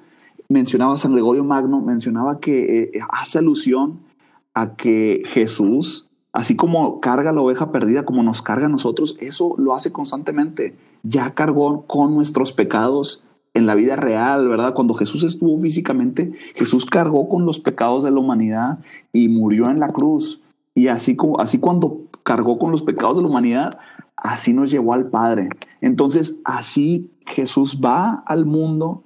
mencionaba 0.48 0.96
San 0.96 1.12
Gregorio 1.12 1.44
Magno, 1.44 1.80
mencionaba 1.80 2.38
que 2.38 2.82
eh, 2.94 3.00
hace 3.10 3.38
alusión 3.38 4.00
a 4.54 4.76
que 4.76 5.22
Jesús 5.26 6.08
Así 6.32 6.56
como 6.56 7.00
carga 7.00 7.30
la 7.30 7.42
oveja 7.42 7.70
perdida, 7.72 8.06
como 8.06 8.22
nos 8.22 8.40
carga 8.40 8.66
a 8.66 8.70
nosotros, 8.70 9.16
eso 9.20 9.54
lo 9.58 9.74
hace 9.74 9.92
constantemente. 9.92 10.74
Ya 11.02 11.34
cargó 11.34 11.86
con 11.86 12.14
nuestros 12.14 12.52
pecados 12.52 13.22
en 13.54 13.66
la 13.66 13.74
vida 13.74 13.96
real, 13.96 14.48
¿verdad? 14.48 14.74
Cuando 14.74 14.94
Jesús 14.94 15.24
estuvo 15.24 15.58
físicamente, 15.58 16.32
Jesús 16.54 16.86
cargó 16.86 17.28
con 17.28 17.44
los 17.44 17.58
pecados 17.58 18.04
de 18.04 18.10
la 18.10 18.20
humanidad 18.20 18.78
y 19.12 19.28
murió 19.28 19.70
en 19.70 19.80
la 19.80 19.88
cruz. 19.88 20.40
Y 20.74 20.88
así, 20.88 21.16
como, 21.16 21.40
así 21.40 21.58
cuando 21.58 22.02
cargó 22.22 22.58
con 22.58 22.70
los 22.70 22.82
pecados 22.82 23.16
de 23.16 23.22
la 23.22 23.28
humanidad, 23.28 23.78
así 24.16 24.52
nos 24.52 24.70
llevó 24.70 24.94
al 24.94 25.08
Padre. 25.08 25.50
Entonces, 25.80 26.40
así 26.44 27.10
Jesús 27.26 27.80
va 27.84 28.22
al 28.26 28.46
mundo, 28.46 29.02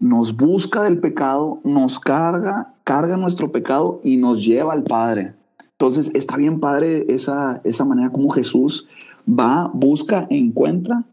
nos 0.00 0.36
busca 0.36 0.82
del 0.82 0.98
pecado, 0.98 1.60
nos 1.64 2.00
carga, 2.00 2.74
carga 2.84 3.16
nuestro 3.16 3.52
pecado 3.52 4.00
y 4.02 4.16
nos 4.16 4.44
lleva 4.44 4.72
al 4.72 4.82
Padre. 4.82 5.34
Entonces 5.78 6.10
está 6.14 6.38
bien 6.38 6.58
padre 6.58 7.04
esa, 7.08 7.60
esa 7.62 7.84
manera 7.84 8.10
como 8.10 8.30
Jesús 8.30 8.88
va, 9.28 9.70
busca, 9.74 10.26
encuentra, 10.30 11.04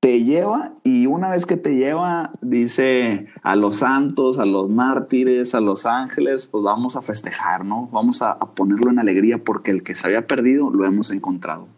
te 0.00 0.24
lleva 0.24 0.72
y 0.82 1.06
una 1.06 1.28
vez 1.28 1.44
que 1.44 1.58
te 1.58 1.76
lleva, 1.76 2.32
dice 2.40 3.26
a 3.42 3.54
los 3.54 3.76
santos, 3.76 4.38
a 4.38 4.46
los 4.46 4.70
mártires, 4.70 5.54
a 5.54 5.60
los 5.60 5.84
ángeles, 5.84 6.46
pues 6.46 6.64
vamos 6.64 6.96
a 6.96 7.02
festejar, 7.02 7.66
¿no? 7.66 7.86
Vamos 7.92 8.22
a, 8.22 8.38
ponerlo 8.38 8.90
en 8.90 8.98
alegría 8.98 9.38
porque 9.44 9.70
el 9.70 9.82
que 9.82 9.94
se 9.94 10.06
había 10.06 10.26
perdido 10.26 10.70
lo 10.70 10.86
hemos 10.86 11.10
encontrado. 11.10 11.68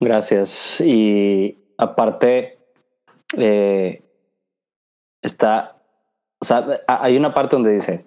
Gracias. 0.00 0.80
Y 0.80 1.58
aparte, 1.78 2.58
eh, 3.36 4.02
está, 5.22 5.80
o 6.40 6.44
sea, 6.44 6.66
hay 6.88 7.16
una 7.16 7.34
parte 7.34 7.54
donde 7.54 7.72
dice, 7.72 8.04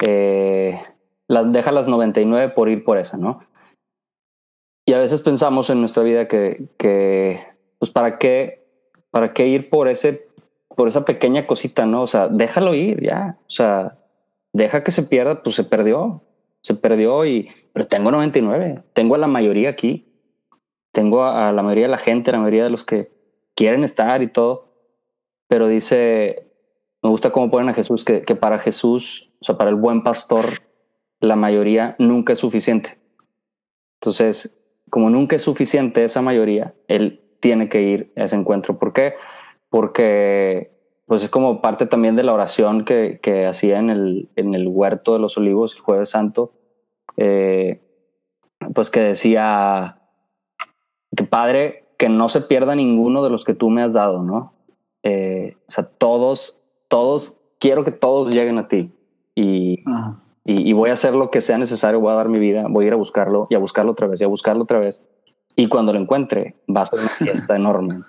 eh, 0.00 0.82
las, 1.28 1.52
deja 1.52 1.70
las 1.70 1.86
99 1.86 2.52
por 2.52 2.68
ir 2.68 2.82
por 2.82 2.98
esa, 2.98 3.16
¿no? 3.16 3.44
Y 4.84 4.94
a 4.94 4.98
veces 4.98 5.22
pensamos 5.22 5.70
en 5.70 5.78
nuestra 5.78 6.02
vida 6.02 6.26
que, 6.26 6.68
que 6.76 7.46
pues, 7.78 7.92
¿para 7.92 8.18
qué, 8.18 8.61
¿para 9.12 9.34
qué 9.34 9.46
ir 9.46 9.68
por, 9.68 9.88
ese, 9.88 10.26
por 10.74 10.88
esa 10.88 11.04
pequeña 11.04 11.46
cosita, 11.46 11.86
¿no? 11.86 12.02
O 12.02 12.06
sea, 12.08 12.28
déjalo 12.28 12.74
ir, 12.74 13.00
ya. 13.02 13.38
O 13.46 13.50
sea, 13.50 13.98
deja 14.52 14.82
que 14.82 14.90
se 14.90 15.04
pierda, 15.04 15.42
pues 15.42 15.54
se 15.54 15.64
perdió. 15.64 16.22
Se 16.62 16.74
perdió 16.74 17.24
y, 17.26 17.50
pero 17.72 17.86
tengo 17.86 18.10
99, 18.10 18.82
tengo 18.94 19.14
a 19.14 19.18
la 19.18 19.26
mayoría 19.26 19.68
aquí. 19.68 20.08
Tengo 20.92 21.24
a, 21.24 21.52
la 21.52 21.62
mayoría 21.62 21.84
de 21.84 21.90
la 21.90 21.98
gente, 21.98 22.32
la 22.32 22.38
mayoría 22.38 22.64
de 22.64 22.70
los 22.70 22.84
que 22.84 23.10
quieren 23.54 23.84
estar 23.84 24.22
y 24.22 24.28
todo. 24.28 24.68
Pero 25.46 25.68
dice, 25.68 26.50
me 27.02 27.10
gusta 27.10 27.32
cómo 27.32 27.50
ponen 27.50 27.68
a 27.68 27.74
Jesús, 27.74 28.04
que, 28.04 28.22
que 28.22 28.34
para 28.34 28.58
Jesús, 28.58 29.30
o 29.40 29.44
sea, 29.44 29.58
para 29.58 29.70
el 29.70 29.76
buen 29.76 30.02
pastor, 30.02 30.62
la 31.20 31.36
mayoría 31.36 31.96
nunca 31.98 32.32
es 32.32 32.38
suficiente. 32.38 32.98
Entonces, 34.00 34.56
como 34.88 35.10
nunca 35.10 35.36
es 35.36 35.42
suficiente 35.42 36.02
esa 36.02 36.22
mayoría, 36.22 36.74
él 36.88 37.21
tiene 37.42 37.68
que 37.68 37.82
ir 37.82 38.12
a 38.16 38.22
ese 38.22 38.36
encuentro. 38.36 38.78
¿Por 38.78 38.92
qué? 38.92 39.14
Porque 39.68 40.70
pues 41.06 41.24
es 41.24 41.28
como 41.28 41.60
parte 41.60 41.86
también 41.86 42.14
de 42.14 42.22
la 42.22 42.32
oración 42.32 42.84
que, 42.84 43.18
que 43.20 43.46
hacía 43.46 43.78
en 43.78 43.90
el, 43.90 44.30
en 44.36 44.54
el 44.54 44.68
huerto 44.68 45.12
de 45.12 45.18
los 45.18 45.36
olivos 45.36 45.74
el 45.74 45.82
jueves 45.82 46.10
santo, 46.10 46.52
eh, 47.16 47.82
pues 48.74 48.90
que 48.90 49.00
decía 49.00 49.98
que 51.14 51.24
Padre, 51.24 51.84
que 51.98 52.08
no 52.08 52.28
se 52.28 52.40
pierda 52.40 52.76
ninguno 52.76 53.24
de 53.24 53.30
los 53.30 53.44
que 53.44 53.54
tú 53.54 53.68
me 53.70 53.82
has 53.82 53.92
dado, 53.92 54.22
¿no? 54.22 54.54
Eh, 55.02 55.56
o 55.68 55.70
sea, 55.70 55.84
todos, 55.84 56.60
todos, 56.88 57.38
quiero 57.58 57.82
que 57.82 57.90
todos 57.90 58.30
lleguen 58.30 58.58
a 58.58 58.68
ti 58.68 58.92
y, 59.34 59.82
y, 60.44 60.70
y, 60.70 60.72
voy 60.72 60.90
a 60.90 60.94
hacer 60.94 61.14
lo 61.14 61.30
que 61.30 61.40
sea 61.40 61.58
necesario, 61.58 61.98
voy 61.98 62.12
a 62.12 62.16
dar 62.16 62.28
mi 62.28 62.38
vida, 62.38 62.66
voy 62.70 62.84
a 62.84 62.88
ir 62.88 62.92
a 62.94 62.96
buscarlo 62.96 63.48
y 63.50 63.56
a 63.56 63.58
buscarlo 63.58 63.92
otra 63.92 64.06
vez 64.06 64.20
y 64.20 64.24
a 64.24 64.28
buscarlo 64.28 64.62
otra 64.62 64.78
vez. 64.78 65.08
Y 65.62 65.68
cuando 65.68 65.92
lo 65.92 66.00
encuentre, 66.00 66.56
va 66.68 66.80
a 66.80 66.86
ser 66.86 66.98
una 66.98 67.08
fiesta 67.08 67.54
enorme. 67.54 68.02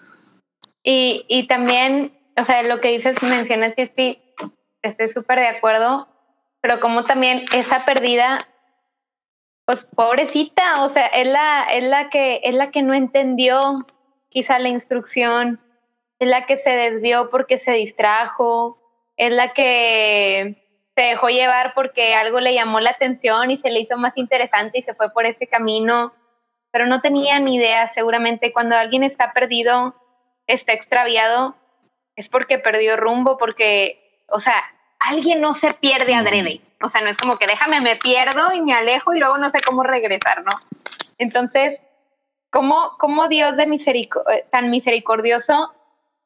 Y, 0.81 1.23
y 1.27 1.45
también, 1.45 2.11
o 2.35 2.43
sea, 2.43 2.63
lo 2.63 2.81
que 2.81 2.87
dices, 2.87 3.21
mencionas, 3.21 3.75
estoy 3.77 4.17
súper 5.13 5.37
de 5.37 5.49
acuerdo, 5.49 6.07
pero 6.61 6.79
como 6.79 7.05
también 7.05 7.45
esa 7.53 7.85
pérdida, 7.85 8.47
pues 9.65 9.85
pobrecita, 9.95 10.83
o 10.83 10.89
sea, 10.89 11.05
es 11.05 11.27
la, 11.27 11.65
es 11.71 11.83
la 11.83 12.09
que, 12.09 12.41
es 12.43 12.55
la 12.55 12.71
que 12.71 12.81
no 12.81 12.95
entendió 12.95 13.85
quizá 14.29 14.57
la 14.57 14.69
instrucción, 14.69 15.61
es 16.17 16.27
la 16.27 16.47
que 16.47 16.57
se 16.57 16.71
desvió 16.71 17.29
porque 17.29 17.59
se 17.59 17.73
distrajo, 17.73 18.79
es 19.15 19.31
la 19.31 19.53
que 19.53 20.57
se 20.95 21.03
dejó 21.03 21.27
llevar 21.27 21.75
porque 21.75 22.15
algo 22.15 22.39
le 22.39 22.55
llamó 22.55 22.79
la 22.79 22.89
atención 22.89 23.51
y 23.51 23.57
se 23.57 23.69
le 23.69 23.81
hizo 23.81 23.95
más 23.95 24.17
interesante 24.17 24.79
y 24.79 24.81
se 24.81 24.95
fue 24.95 25.11
por 25.11 25.27
ese 25.27 25.45
camino, 25.45 26.13
pero 26.73 26.87
no 26.87 27.01
tenía 27.01 27.39
ni 27.39 27.57
idea, 27.57 27.87
seguramente 27.93 28.51
cuando 28.51 28.75
alguien 28.75 29.03
está 29.03 29.31
perdido, 29.31 29.93
está 30.47 30.73
extraviado, 30.73 31.55
es 32.15 32.29
porque 32.29 32.57
perdió 32.57 32.97
rumbo, 32.97 33.37
porque, 33.37 34.23
o 34.27 34.39
sea, 34.39 34.55
alguien 34.97 35.39
no 35.39 35.53
se 35.53 35.71
pierde 35.75 36.15
adrede, 36.15 36.61
o 36.81 36.89
sea, 36.89 37.01
no 37.01 37.09
es 37.09 37.17
como 37.17 37.37
que 37.37 37.45
déjame, 37.45 37.79
me 37.79 37.95
pierdo 37.95 38.51
y 38.53 38.61
me 38.61 38.73
alejo 38.73 39.13
y 39.13 39.19
luego 39.19 39.37
no 39.37 39.51
sé 39.51 39.61
cómo 39.61 39.83
regresar, 39.83 40.43
¿no? 40.43 40.57
Entonces, 41.19 41.79
¿cómo, 42.49 42.97
cómo 42.97 43.27
Dios 43.27 43.55
de 43.55 43.67
miseric 43.67 44.15
tan 44.49 44.71
misericordioso 44.71 45.75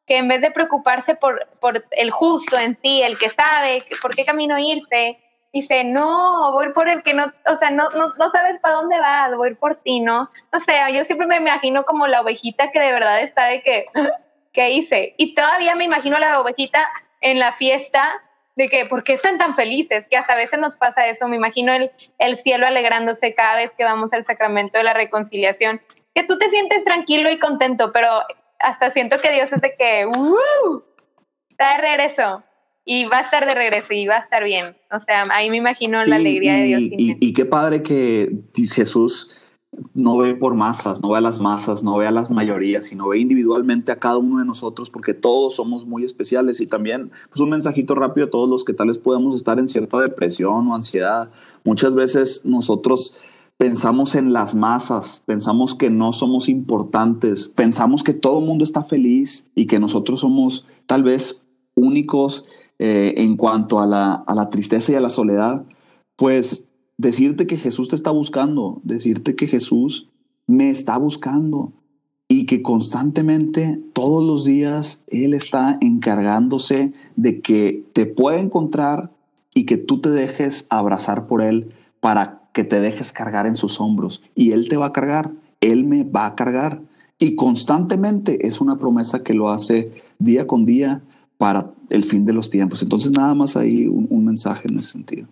que 0.06 0.16
en 0.16 0.30
vez 0.30 0.40
de 0.40 0.52
preocuparse 0.52 1.16
por, 1.16 1.46
por 1.60 1.86
el 1.92 2.10
justo 2.10 2.58
en 2.58 2.80
sí, 2.82 3.02
el 3.02 3.18
que 3.18 3.32
sabe 3.32 3.84
por 4.02 4.16
qué 4.16 4.24
camino 4.24 4.58
irse, 4.58 5.20
dice, 5.62 5.84
no, 5.84 6.52
voy 6.52 6.72
por 6.74 6.88
el 6.88 7.04
que 7.04 7.14
no, 7.14 7.32
o 7.46 7.56
sea, 7.58 7.70
no, 7.70 7.90
no, 7.90 8.14
no 8.16 8.30
sabes 8.30 8.60
para 8.60 8.76
dónde 8.76 9.00
vas, 9.00 9.36
voy 9.36 9.56
por 9.56 9.76
ti, 9.76 10.00
¿no? 10.00 10.30
O 10.54 10.60
sea, 10.60 10.90
yo 10.90 11.04
siempre 11.06 11.28
me 11.28 11.38
imagino 11.38 11.86
como 11.86 12.08
la 12.08 12.22
ovejita 12.22 12.72
que 12.72 12.80
de 12.80 12.92
verdad 12.92 13.22
está 13.22 13.46
de 13.46 13.62
que, 13.62 13.86
¿qué 14.54 14.72
hice? 14.72 15.16
Y 15.18 15.36
todavía 15.36 15.76
me 15.76 15.86
imagino 15.86 16.18
la 16.20 16.40
ovejita 16.40 16.88
en 17.22 17.40
la 17.40 17.54
fiesta 17.54 18.22
de 18.56 18.70
que, 18.70 18.86
¿por 18.86 19.04
qué 19.04 19.14
están 19.14 19.38
tan 19.38 19.56
felices? 19.56 20.06
Que 20.10 20.18
hasta 20.18 20.34
a 20.34 20.38
veces 20.38 20.60
nos 20.60 20.76
pasa 20.78 21.08
eso, 21.08 21.28
me 21.28 21.36
imagino 21.36 21.74
el, 21.74 21.92
el 22.18 22.42
cielo 22.42 22.66
alegrándose 22.66 23.36
cada 23.36 23.56
vez 23.56 23.72
que 23.78 23.84
vamos 23.84 24.12
al 24.14 24.26
sacramento 24.26 24.78
de 24.78 24.84
la 24.84 24.94
reconciliación, 24.94 25.82
que 26.16 26.24
tú 26.24 26.40
te 26.40 26.50
sientes 26.50 26.84
tranquilo 26.84 27.30
y 27.30 27.38
contento, 27.38 27.92
pero 27.92 28.10
hasta 28.60 28.92
siento 28.92 29.20
que 29.20 29.32
Dios 29.32 29.52
es 29.52 29.62
de 29.62 29.76
que, 29.76 30.06
¡uh! 30.06 30.84
Está 31.52 31.76
de 31.76 31.82
regreso. 31.82 32.44
Y 32.90 33.04
va 33.04 33.18
a 33.18 33.22
estar 33.22 33.46
de 33.46 33.54
regreso 33.54 33.94
y 33.94 34.08
va 34.08 34.16
a 34.16 34.20
estar 34.20 34.46
bien. 34.46 34.78
O 34.92 35.00
sea, 35.02 35.26
ahí 35.32 35.50
me 35.50 35.58
imagino 35.58 36.04
la 36.06 36.16
alegría 36.16 36.54
de 36.54 36.64
Dios. 36.64 36.82
Y, 36.82 37.18
y, 37.20 37.34
qué 37.34 37.44
padre 37.44 37.84
que 37.84 38.32
Jesús 38.72 39.30
no 39.94 40.18
ve 40.18 40.36
por 40.36 40.56
masas, 40.56 41.02
no 41.02 41.10
ve 41.10 41.18
a 41.18 41.22
las 41.22 41.42
masas, 41.42 41.84
no 41.84 41.98
ve 41.98 42.08
a 42.08 42.12
las 42.12 42.32
mayorías, 42.32 42.86
sino 42.86 43.10
ve 43.10 43.20
individualmente 43.20 43.92
a 43.92 44.00
cada 44.00 44.18
uno 44.18 44.40
de 44.40 44.46
nosotros 44.46 44.90
porque 44.90 45.14
todos 45.14 45.56
somos 45.56 45.86
muy 45.86 46.06
especiales. 46.06 46.62
Y 46.62 46.68
también, 46.68 47.12
pues 47.28 47.42
un 47.42 47.50
mensajito 47.50 47.94
rápido 47.94 48.28
a 48.28 48.30
todos 48.30 48.50
los 48.50 48.64
que 48.64 48.74
tal 48.74 48.88
vez 48.88 49.00
podemos 49.00 49.36
estar 49.36 49.60
en 49.60 49.68
cierta 49.68 50.00
depresión 50.00 50.70
o 50.70 50.74
ansiedad. 50.74 51.30
Muchas 51.66 51.94
veces 51.94 52.46
nosotros 52.46 53.20
pensamos 53.58 54.16
en 54.16 54.32
las 54.32 54.56
masas, 54.56 55.24
pensamos 55.26 55.76
que 55.76 55.90
no 55.90 56.14
somos 56.14 56.48
importantes, 56.48 57.50
pensamos 57.50 58.02
que 58.02 58.14
todo 58.14 58.40
el 58.40 58.46
mundo 58.46 58.64
está 58.64 58.82
feliz 58.82 59.50
y 59.56 59.66
que 59.66 59.80
nosotros 59.80 60.22
somos 60.22 60.66
tal 60.86 61.04
vez 61.04 61.44
únicos 61.76 62.46
eh, 62.80 63.16
en 63.18 63.38
cuanto 63.38 63.80
a 63.80 63.86
la, 63.86 64.14
a 64.14 64.36
la 64.36 64.50
tristeza 64.50 64.92
y 64.92 64.96
a 64.96 65.02
la 65.02 65.10
soledad, 65.10 65.66
pues 66.16 66.68
decirte 66.98 67.48
que 67.48 67.58
Jesús 67.58 67.88
te 67.88 67.96
está 67.96 68.12
buscando, 68.12 68.82
decirte 68.84 69.36
que 69.36 69.48
Jesús 69.48 70.10
me 70.48 70.70
está 70.70 70.98
buscando 70.98 71.74
y 72.28 72.46
que 72.46 72.62
constantemente, 72.62 73.80
todos 73.94 74.24
los 74.24 74.44
días, 74.44 75.02
Él 75.08 75.34
está 75.34 75.78
encargándose 75.82 76.94
de 77.16 77.42
que 77.42 77.86
te 77.94 78.06
pueda 78.06 78.40
encontrar 78.40 79.12
y 79.54 79.66
que 79.66 79.78
tú 79.78 80.02
te 80.02 80.10
dejes 80.10 80.68
abrazar 80.70 81.28
por 81.28 81.42
Él 81.42 81.72
para 82.00 82.42
que 82.54 82.64
te 82.64 82.80
dejes 82.80 83.14
cargar 83.14 83.48
en 83.48 83.56
sus 83.56 83.80
hombros 83.80 84.22
y 84.36 84.52
Él 84.52 84.68
te 84.68 84.78
va 84.78 84.88
a 84.88 84.94
cargar, 84.94 85.32
Él 85.62 85.86
me 85.86 86.04
va 86.04 86.26
a 86.26 86.36
cargar. 86.36 86.82
Y 87.20 87.36
constantemente 87.36 88.48
es 88.48 88.62
una 88.62 88.78
promesa 88.78 89.24
que 89.24 89.34
lo 89.34 89.50
hace 89.50 89.92
día 90.20 90.46
con 90.46 90.66
día 90.66 91.02
para 91.38 91.72
el 91.90 92.04
fin 92.04 92.26
de 92.26 92.34
los 92.34 92.50
tiempos. 92.50 92.82
Entonces 92.84 93.12
nada 93.12 93.34
más 93.36 93.56
ahí 93.56 93.88
un, 93.88 94.26
mensaje 94.26 94.68
en 94.68 94.78
ese 94.80 94.92
sentido. 94.92 95.28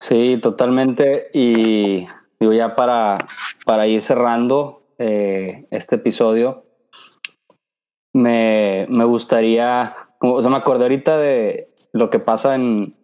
Sí, 0.00 0.38
totalmente. 0.40 1.28
Y 1.32 2.06
digo 2.38 2.52
ya 2.52 2.76
para, 2.76 3.26
para 3.64 3.86
ir 3.86 4.02
cerrando 4.02 4.82
eh, 4.98 5.66
este 5.70 5.96
episodio, 5.96 6.64
me, 8.12 8.86
me 8.88 9.04
gustaría, 9.04 9.94
o 10.20 10.40
sea, 10.40 10.50
me 10.50 10.56
acordé 10.56 10.84
ahorita 10.84 11.18
de 11.18 11.70
lo 11.92 12.10
que 12.10 12.18
pasa 12.18 12.54
en, 12.54 12.94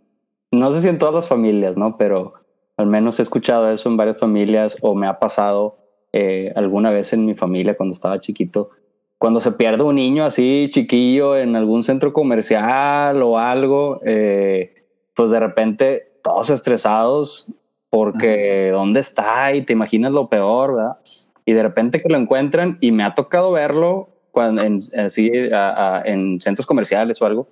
no 0.52 0.70
sé 0.70 0.80
si 0.80 0.88
en 0.88 0.98
todas 0.98 1.14
las 1.14 1.28
familias, 1.28 1.76
¿no? 1.76 1.96
Pero 1.96 2.34
al 2.76 2.86
menos 2.86 3.18
he 3.18 3.22
escuchado 3.22 3.70
eso 3.70 3.88
en 3.88 3.96
varias 3.96 4.18
familias 4.18 4.76
o 4.80 4.94
me 4.94 5.06
ha 5.06 5.18
pasado 5.18 5.78
eh, 6.12 6.52
alguna 6.56 6.90
vez 6.90 7.12
en 7.12 7.24
mi 7.24 7.34
familia 7.34 7.76
cuando 7.76 7.92
estaba 7.92 8.20
chiquito. 8.20 8.70
Cuando 9.18 9.40
se 9.40 9.53
pierde 9.53 9.83
un 9.83 9.96
niño 9.96 10.24
así 10.24 10.68
chiquillo 10.70 11.37
en 11.37 11.57
algún 11.57 11.83
centro 11.83 12.12
comercial 12.12 13.22
o 13.22 13.38
algo, 13.38 14.00
eh, 14.05 14.87
pues 15.14 15.31
de 15.31 15.40
repente 15.40 16.12
todos 16.22 16.50
estresados 16.50 17.48
porque 17.90 18.70
dónde 18.72 19.00
está 19.00 19.55
y 19.55 19.62
te 19.62 19.72
imaginas 19.72 20.12
lo 20.12 20.29
peor, 20.29 20.74
¿verdad? 20.74 20.98
Y 21.46 21.53
de 21.53 21.62
repente 21.62 22.03
que 22.03 22.09
lo 22.09 22.18
encuentran 22.18 22.79
y 22.81 22.92
me 22.92 23.05
ha 23.05 23.14
tocado 23.14 23.53
verlo 23.53 24.09
cuando 24.31 24.62
en, 24.62 24.79
así, 24.98 25.31
en 25.33 26.40
centros 26.40 26.66
comerciales 26.66 27.22
o 27.22 27.27
algo, 27.27 27.48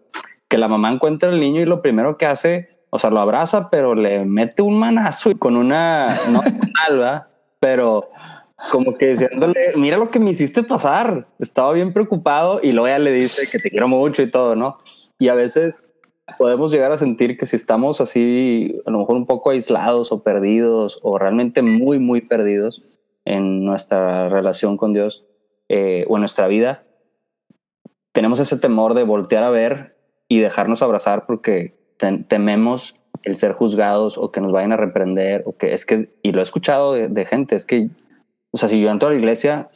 que 0.48 0.58
la 0.58 0.66
mamá 0.66 0.90
encuentra 0.90 1.30
al 1.30 1.38
niño 1.38 1.60
y 1.60 1.64
lo 1.64 1.80
primero 1.80 2.18
que 2.18 2.26
hace 2.26 2.72
o 2.94 2.98
sea, 2.98 3.08
lo 3.08 3.20
abraza, 3.20 3.70
pero 3.70 3.94
le 3.94 4.26
mete 4.26 4.60
un 4.60 4.78
manazo 4.78 5.30
y 5.30 5.34
con 5.34 5.56
una, 5.56 6.14
no 6.30 6.42
alba, 6.86 7.30
pero 7.58 8.10
como 8.70 8.94
que 8.94 9.08
diciéndole, 9.08 9.72
mira 9.76 9.96
lo 9.96 10.10
que 10.10 10.20
me 10.20 10.30
hiciste 10.30 10.62
pasar. 10.62 11.26
Estaba 11.38 11.72
bien 11.72 11.92
preocupado 11.92 12.60
y 12.62 12.72
luego 12.72 12.86
ella 12.86 12.98
le 12.98 13.12
dice 13.12 13.48
que 13.50 13.58
te 13.58 13.70
quiero 13.70 13.88
mucho 13.88 14.22
y 14.22 14.30
todo, 14.30 14.54
¿no? 14.54 14.78
Y 15.18 15.28
a 15.28 15.34
veces 15.34 15.78
podemos 16.38 16.70
llegar 16.72 16.92
a 16.92 16.98
sentir 16.98 17.36
que 17.36 17.46
si 17.46 17.56
estamos 17.56 18.00
así, 18.00 18.80
a 18.86 18.90
lo 18.90 19.00
mejor 19.00 19.16
un 19.16 19.26
poco 19.26 19.50
aislados 19.50 20.12
o 20.12 20.22
perdidos 20.22 20.98
o 21.02 21.18
realmente 21.18 21.62
muy, 21.62 21.98
muy 21.98 22.20
perdidos 22.20 22.82
en 23.24 23.64
nuestra 23.64 24.28
relación 24.28 24.76
con 24.76 24.92
Dios 24.92 25.26
eh, 25.68 26.04
o 26.08 26.16
en 26.16 26.20
nuestra 26.20 26.48
vida, 26.48 26.84
tenemos 28.12 28.40
ese 28.40 28.58
temor 28.58 28.94
de 28.94 29.04
voltear 29.04 29.42
a 29.42 29.50
ver 29.50 29.96
y 30.28 30.40
dejarnos 30.40 30.82
abrazar 30.82 31.26
porque 31.26 31.74
tememos 32.28 32.96
el 33.22 33.36
ser 33.36 33.52
juzgados 33.52 34.18
o 34.18 34.32
que 34.32 34.40
nos 34.40 34.52
vayan 34.52 34.72
a 34.72 34.76
reprender 34.76 35.42
o 35.46 35.56
que 35.56 35.72
es 35.72 35.86
que, 35.86 36.10
y 36.22 36.32
lo 36.32 36.40
he 36.40 36.42
escuchado 36.42 36.94
de, 36.94 37.24
gente, 37.24 37.54
es 37.54 37.64
que, 37.64 37.88
o 38.52 38.56
sea, 38.56 38.68
si 38.68 38.80
yo 38.80 38.90
entro 38.90 39.08
a 39.08 39.12
la 39.12 39.18
iglesia, 39.18 39.68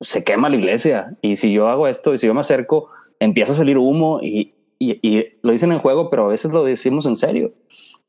se 0.00 0.24
quema 0.24 0.48
la 0.48 0.56
iglesia 0.56 1.16
y 1.22 1.36
si 1.36 1.52
yo 1.52 1.68
hago 1.68 1.88
esto 1.88 2.12
y 2.12 2.18
si 2.18 2.26
yo 2.26 2.34
me 2.34 2.40
acerco, 2.40 2.88
empieza 3.18 3.52
a 3.52 3.56
salir 3.56 3.78
humo 3.78 4.20
y, 4.22 4.54
y, 4.78 5.24
lo 5.42 5.52
dicen 5.52 5.72
en 5.72 5.78
juego, 5.78 6.10
pero 6.10 6.24
a 6.24 6.28
veces 6.28 6.52
lo 6.52 6.64
decimos 6.64 7.06
en 7.06 7.16
serio. 7.16 7.52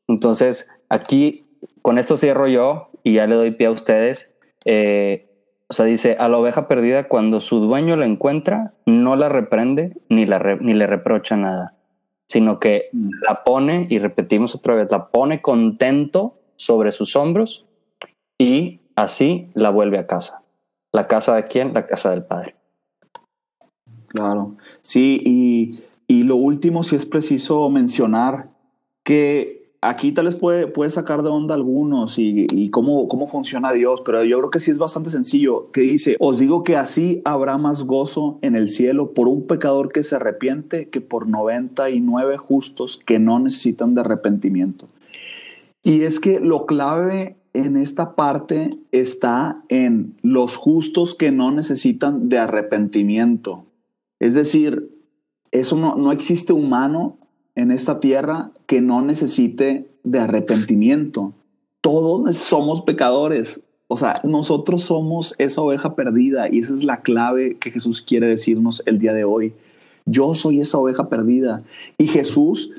Entonces, 0.08 0.70
aquí 0.88 1.44
con 1.82 1.98
esto 1.98 2.16
cierro 2.16 2.48
yo 2.48 2.90
y 3.02 3.14
ya 3.14 3.26
le 3.26 3.34
doy 3.34 3.50
pie 3.52 3.66
a 3.66 3.70
ustedes. 3.70 4.34
Eh, 4.64 5.28
o 5.68 5.74
sea, 5.74 5.86
dice, 5.86 6.16
a 6.18 6.28
la 6.28 6.38
oveja 6.38 6.68
perdida, 6.68 7.08
cuando 7.08 7.40
su 7.40 7.60
dueño 7.60 7.96
la 7.96 8.06
encuentra, 8.06 8.74
no 8.84 9.16
la 9.16 9.28
reprende 9.28 9.92
ni, 10.08 10.26
la 10.26 10.58
ni 10.60 10.74
le 10.74 10.86
reprocha 10.86 11.36
nada 11.36 11.76
sino 12.32 12.58
que 12.58 12.88
mm. 12.92 13.10
la 13.28 13.44
pone, 13.44 13.86
y 13.90 13.98
repetimos 13.98 14.54
otra 14.54 14.74
vez, 14.74 14.90
la 14.90 15.08
pone 15.08 15.42
contento 15.42 16.40
sobre 16.56 16.90
sus 16.90 17.14
hombros 17.14 17.66
y 18.38 18.80
así 18.96 19.50
la 19.54 19.70
vuelve 19.70 19.98
a 19.98 20.06
casa. 20.06 20.42
¿La 20.92 21.08
casa 21.08 21.34
de 21.36 21.44
quién? 21.44 21.72
La 21.74 21.86
casa 21.86 22.10
del 22.10 22.24
Padre. 22.24 22.54
Claro, 24.08 24.56
sí, 24.82 25.22
y, 25.24 25.80
y 26.06 26.24
lo 26.24 26.36
último, 26.36 26.82
si 26.82 26.96
es 26.96 27.06
preciso 27.06 27.70
mencionar 27.70 28.50
que 29.04 29.62
aquí 29.80 30.12
tal 30.12 30.26
vez 30.26 30.36
puede, 30.36 30.66
puede 30.66 30.90
sacar 30.90 31.22
de 31.22 31.30
onda 31.30 31.54
algunos 31.54 32.18
y, 32.18 32.46
y, 32.50 32.70
cómo, 32.70 33.08
cómo 33.08 33.26
funciona 33.26 33.72
Dios, 33.72 34.02
pero 34.04 34.22
yo 34.22 34.38
creo 34.38 34.50
que 34.50 34.60
sí 34.60 34.70
es 34.70 34.78
bastante 34.78 35.10
sencillo, 35.10 35.70
que 35.72 35.80
dice, 35.80 36.16
os 36.20 36.38
digo 36.38 36.62
que 36.62 36.76
así 36.76 37.22
habrá 37.24 37.58
más 37.58 37.82
gozo 37.84 38.38
en 38.42 38.54
el 38.54 38.68
cielo 38.68 39.12
por 39.12 39.28
un 39.28 39.46
pecador 39.46 39.92
que 39.92 40.02
se 40.02 40.16
arrepiente 40.16 40.88
que 40.88 41.00
por 41.00 41.26
99 41.26 42.36
justos 42.36 43.00
que 43.04 43.18
no 43.18 43.38
necesitan 43.38 43.94
de 43.94 44.02
arrepentimiento. 44.02 44.88
Y 45.82 46.02
es 46.02 46.20
que 46.20 46.38
lo 46.38 46.66
clave 46.66 47.36
en 47.54 47.76
esta 47.76 48.14
parte 48.14 48.78
está 48.92 49.62
en 49.68 50.16
los 50.22 50.56
justos 50.56 51.14
que 51.14 51.30
no 51.30 51.50
necesitan 51.50 52.28
de 52.28 52.38
arrepentimiento. 52.38 53.66
Es 54.20 54.34
decir, 54.34 54.90
eso 55.50 55.76
no, 55.76 55.96
no 55.96 56.12
existe 56.12 56.52
humano 56.52 57.18
en 57.54 57.70
esta 57.70 58.00
tierra 58.00 58.52
que 58.66 58.80
no 58.80 59.02
necesite 59.02 59.90
de 60.02 60.18
arrepentimiento. 60.18 61.34
Todos 61.80 62.36
somos 62.36 62.82
pecadores. 62.82 63.60
O 63.88 63.96
sea, 63.98 64.20
nosotros 64.24 64.84
somos 64.84 65.34
esa 65.38 65.60
oveja 65.60 65.94
perdida 65.94 66.48
y 66.50 66.60
esa 66.60 66.72
es 66.72 66.82
la 66.82 67.02
clave 67.02 67.58
que 67.58 67.70
Jesús 67.70 68.00
quiere 68.00 68.26
decirnos 68.26 68.82
el 68.86 68.98
día 68.98 69.12
de 69.12 69.24
hoy. 69.24 69.52
Yo 70.06 70.34
soy 70.34 70.60
esa 70.60 70.78
oveja 70.78 71.10
perdida. 71.10 71.62
Y 71.98 72.06
Jesús 72.06 72.70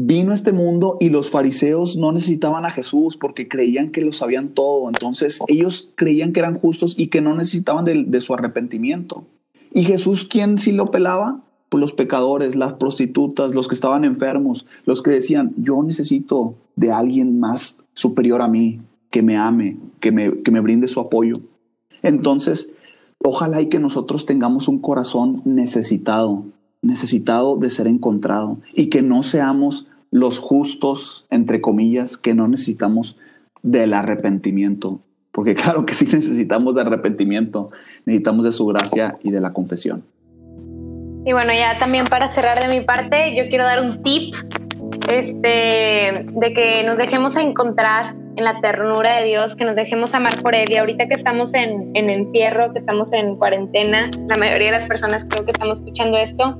vino 0.00 0.30
a 0.30 0.36
este 0.36 0.52
mundo 0.52 0.96
y 1.00 1.10
los 1.10 1.28
fariseos 1.28 1.96
no 1.96 2.12
necesitaban 2.12 2.64
a 2.64 2.70
Jesús 2.70 3.16
porque 3.16 3.48
creían 3.48 3.90
que 3.90 4.00
lo 4.00 4.12
sabían 4.12 4.50
todo. 4.50 4.88
Entonces 4.88 5.40
ellos 5.48 5.90
creían 5.96 6.32
que 6.32 6.40
eran 6.40 6.58
justos 6.58 6.94
y 6.96 7.08
que 7.08 7.20
no 7.20 7.34
necesitaban 7.34 7.84
de, 7.84 8.04
de 8.04 8.20
su 8.20 8.32
arrepentimiento. 8.32 9.24
¿Y 9.72 9.82
Jesús 9.82 10.24
quién 10.24 10.58
sí 10.58 10.70
lo 10.70 10.92
pelaba? 10.92 11.42
Pues 11.68 11.80
los 11.80 11.92
pecadores, 11.92 12.54
las 12.54 12.74
prostitutas, 12.74 13.54
los 13.54 13.66
que 13.66 13.74
estaban 13.74 14.04
enfermos, 14.04 14.66
los 14.86 15.02
que 15.02 15.10
decían, 15.10 15.52
yo 15.58 15.82
necesito 15.82 16.54
de 16.76 16.92
alguien 16.92 17.40
más 17.40 17.78
superior 17.92 18.40
a 18.40 18.48
mí, 18.48 18.80
que 19.10 19.22
me 19.22 19.36
ame, 19.36 19.78
que 20.00 20.12
me, 20.12 20.42
que 20.42 20.50
me 20.52 20.60
brinde 20.60 20.86
su 20.86 21.00
apoyo. 21.00 21.40
Entonces, 22.02 22.72
ojalá 23.18 23.60
y 23.60 23.66
que 23.66 23.80
nosotros 23.80 24.26
tengamos 24.26 24.68
un 24.68 24.78
corazón 24.78 25.42
necesitado, 25.44 26.44
necesitado 26.82 27.56
de 27.56 27.70
ser 27.70 27.86
encontrado 27.86 28.58
y 28.74 28.88
que 28.88 29.02
no 29.02 29.22
seamos 29.22 29.86
los 30.10 30.38
justos, 30.38 31.26
entre 31.30 31.60
comillas, 31.60 32.16
que 32.16 32.34
no 32.34 32.48
necesitamos 32.48 33.16
del 33.62 33.94
arrepentimiento. 33.94 35.00
Porque 35.32 35.54
claro 35.54 35.86
que 35.86 35.94
sí 35.94 36.04
necesitamos 36.04 36.74
de 36.74 36.82
arrepentimiento, 36.82 37.70
necesitamos 38.06 38.44
de 38.44 38.52
su 38.52 38.66
gracia 38.66 39.18
y 39.22 39.30
de 39.30 39.40
la 39.40 39.52
confesión. 39.52 40.02
Y 41.24 41.32
bueno, 41.32 41.52
ya 41.52 41.78
también 41.78 42.06
para 42.06 42.30
cerrar 42.30 42.60
de 42.60 42.68
mi 42.68 42.84
parte, 42.84 43.36
yo 43.36 43.48
quiero 43.48 43.64
dar 43.64 43.82
un 43.82 44.02
tip 44.02 44.34
este, 45.10 46.26
de 46.26 46.52
que 46.54 46.84
nos 46.86 46.96
dejemos 46.96 47.36
encontrar 47.36 48.14
en 48.38 48.44
la 48.44 48.60
ternura 48.60 49.16
de 49.16 49.26
Dios, 49.26 49.56
que 49.56 49.64
nos 49.64 49.74
dejemos 49.74 50.14
amar 50.14 50.40
por 50.42 50.54
Él. 50.54 50.70
Y 50.70 50.76
ahorita 50.76 51.08
que 51.08 51.14
estamos 51.14 51.52
en, 51.54 51.90
en 51.94 52.08
encierro, 52.08 52.72
que 52.72 52.78
estamos 52.78 53.12
en 53.12 53.34
cuarentena, 53.34 54.12
la 54.28 54.36
mayoría 54.36 54.68
de 54.68 54.78
las 54.78 54.84
personas 54.84 55.26
creo 55.28 55.44
que 55.44 55.50
estamos 55.50 55.80
escuchando 55.80 56.16
esto, 56.16 56.56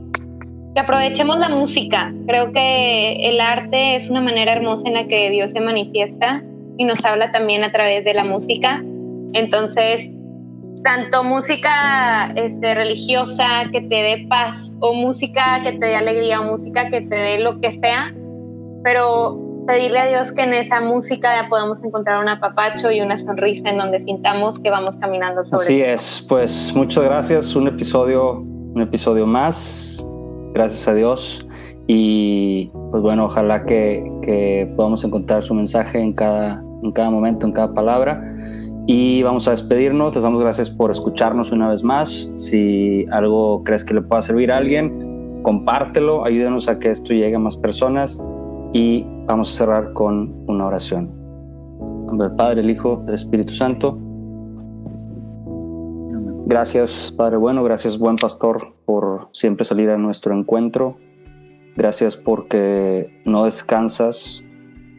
que 0.75 0.81
aprovechemos 0.81 1.39
la 1.39 1.49
música. 1.51 2.13
Creo 2.27 2.51
que 2.51 3.29
el 3.29 3.41
arte 3.41 3.95
es 3.95 4.11
una 4.11 4.21
manera 4.21 4.53
hermosa 4.53 4.89
en 4.89 4.95
la 4.95 5.07
que 5.07 5.31
Dios 5.31 5.53
se 5.53 5.61
manifiesta 5.61 6.43
y 6.79 6.85
nos 6.85 7.05
habla 7.05 7.31
también 7.31 7.63
a 7.63 7.71
través 7.71 8.05
de 8.05 8.13
la 8.13 8.25
música. 8.25 8.83
Entonces, 9.33 10.11
tanto 10.83 11.23
música 11.23 12.33
este, 12.35 12.75
religiosa 12.75 13.67
que 13.71 13.83
te 13.83 14.03
dé 14.03 14.27
paz 14.29 14.73
o 14.81 14.95
música 14.95 15.61
que 15.63 15.73
te 15.75 15.87
dé 15.87 15.95
alegría 15.95 16.41
o 16.41 16.45
música 16.45 16.91
que 16.91 17.03
te 17.03 17.15
dé 17.15 17.39
lo 17.39 17.61
que 17.61 17.73
sea, 17.75 18.13
pero 18.83 19.48
pedirle 19.69 19.99
a 19.99 20.07
Dios 20.07 20.33
que 20.33 20.43
en 20.43 20.55
esa 20.55 20.81
música 20.81 21.29
podamos 21.51 21.85
encontrar 21.85 22.23
un 22.23 22.29
apapacho 22.29 22.91
y 22.91 23.03
una 23.03 23.19
sonrisa 23.19 23.69
en 23.69 23.77
donde 23.77 24.01
sintamos 24.01 24.59
que 24.59 24.71
vamos 24.71 24.97
caminando 24.97 25.45
sobre 25.45 25.65
Así 25.65 25.83
es, 25.83 26.27
pues 26.27 26.73
muchas 26.75 27.05
gracias, 27.05 27.55
un 27.55 27.69
episodio, 27.69 28.41
un 28.41 28.81
episodio 28.81 29.27
más, 29.27 30.11
gracias 30.55 30.89
a 30.89 30.95
Dios. 30.95 31.47
Y 31.87 32.71
pues 32.91 33.03
bueno, 33.03 33.27
ojalá 33.27 33.67
que, 33.67 34.11
que 34.23 34.73
podamos 34.75 35.05
encontrar 35.05 35.43
su 35.43 35.53
mensaje 35.53 36.01
en 36.01 36.15
cada, 36.15 36.63
en 36.83 36.91
cada 36.93 37.11
momento, 37.11 37.47
en 37.47 37.53
cada 37.53 37.75
palabra. 37.75 38.25
Y 38.87 39.23
vamos 39.23 39.49
a 39.49 39.51
despedirnos. 39.51 40.15
Les 40.15 40.25
damos 40.25 40.41
gracias 40.41 40.71
por 40.71 40.91
escucharnos 40.91 41.53
una 41.53 41.69
vez 41.69 41.83
más. 41.83 42.33
Si 42.37 43.05
algo 43.13 43.63
crees 43.65 43.85
que 43.85 43.93
le 43.93 44.01
pueda 44.01 44.23
servir 44.23 44.51
a 44.51 44.57
alguien, 44.57 45.43
compártelo, 45.43 46.25
ayúdenos 46.25 46.69
a 46.69 46.79
que 46.79 46.91
esto 46.91 47.13
llegue 47.13 47.37
a 47.37 47.39
más 47.39 47.57
personas. 47.57 48.23
Y 48.73 49.07
vamos 49.29 49.53
a 49.53 49.59
cerrar 49.59 49.93
con 49.93 50.35
una 50.49 50.67
oración. 50.67 51.11
En 51.81 52.07
nombre 52.07 52.29
del 52.29 52.37
Padre, 52.37 52.61
el 52.63 52.71
Hijo, 52.71 53.05
el 53.07 53.15
Espíritu 53.15 53.53
Santo. 53.53 53.99
Gracias, 56.47 57.13
Padre 57.15 57.37
bueno, 57.37 57.63
gracias, 57.63 57.99
buen 57.99 58.17
pastor, 58.17 58.75
por 58.87 59.29
siempre 59.33 59.67
salir 59.67 59.91
a 59.91 59.99
nuestro 59.99 60.35
encuentro. 60.35 60.97
Gracias 61.77 62.17
porque 62.17 63.21
no 63.27 63.45
descansas 63.45 64.43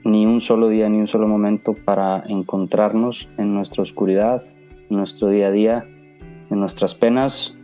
ni 0.05 0.27
un 0.27 0.39
solo 0.39 0.69
día, 0.69 0.87
ni 0.89 0.99
un 0.99 1.07
solo 1.07 1.27
momento 1.27 1.73
para 1.73 2.23
encontrarnos 2.27 3.29
en 3.39 3.55
nuestra 3.55 3.81
oscuridad, 3.81 4.43
en 4.91 4.97
nuestro 4.97 5.29
día 5.29 5.47
a 5.47 5.51
día, 5.51 5.85
en 6.51 6.59
nuestras 6.59 6.93
penas 6.93 7.55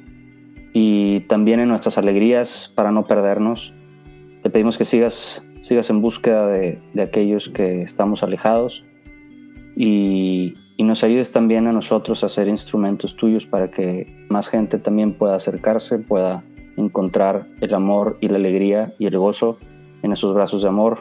y 0.74 1.22
también 1.22 1.60
en 1.60 1.70
nuestras 1.70 2.00
alegrías 2.00 2.74
para 2.76 2.92
no 2.92 3.06
perdernos. 3.06 3.72
Te 4.42 4.50
pedimos 4.50 4.80
que 4.80 4.86
sigas, 4.86 5.46
sigas 5.66 5.90
en 5.90 6.02
búsqueda 6.02 6.48
de, 6.48 6.80
aquellos 7.02 7.50
que 7.50 7.82
estamos 7.82 8.22
alejados 8.22 8.86
y 9.76 10.54
nos 10.86 11.04
ayudes 11.04 11.32
también 11.32 11.66
a 11.68 11.72
nosotros 11.72 12.24
a 12.24 12.30
ser 12.30 12.48
instrumentos 12.48 13.16
tuyos 13.16 13.46
para 13.46 13.72
que 13.72 14.08
más 14.30 14.48
gente 14.48 14.78
también 14.78 15.14
pueda 15.18 15.36
acercarse, 15.36 15.98
pueda 15.98 16.44
encontrar 16.78 17.48
el 17.62 17.74
amor 17.74 18.18
y 18.22 18.28
la 18.28 18.38
alegría 18.38 18.94
y 19.00 19.08
el 19.08 19.18
gozo 19.18 19.58
en 20.04 20.12
esos 20.12 20.34
brazos 20.34 20.62
de 20.62 20.68
amor 20.68 21.00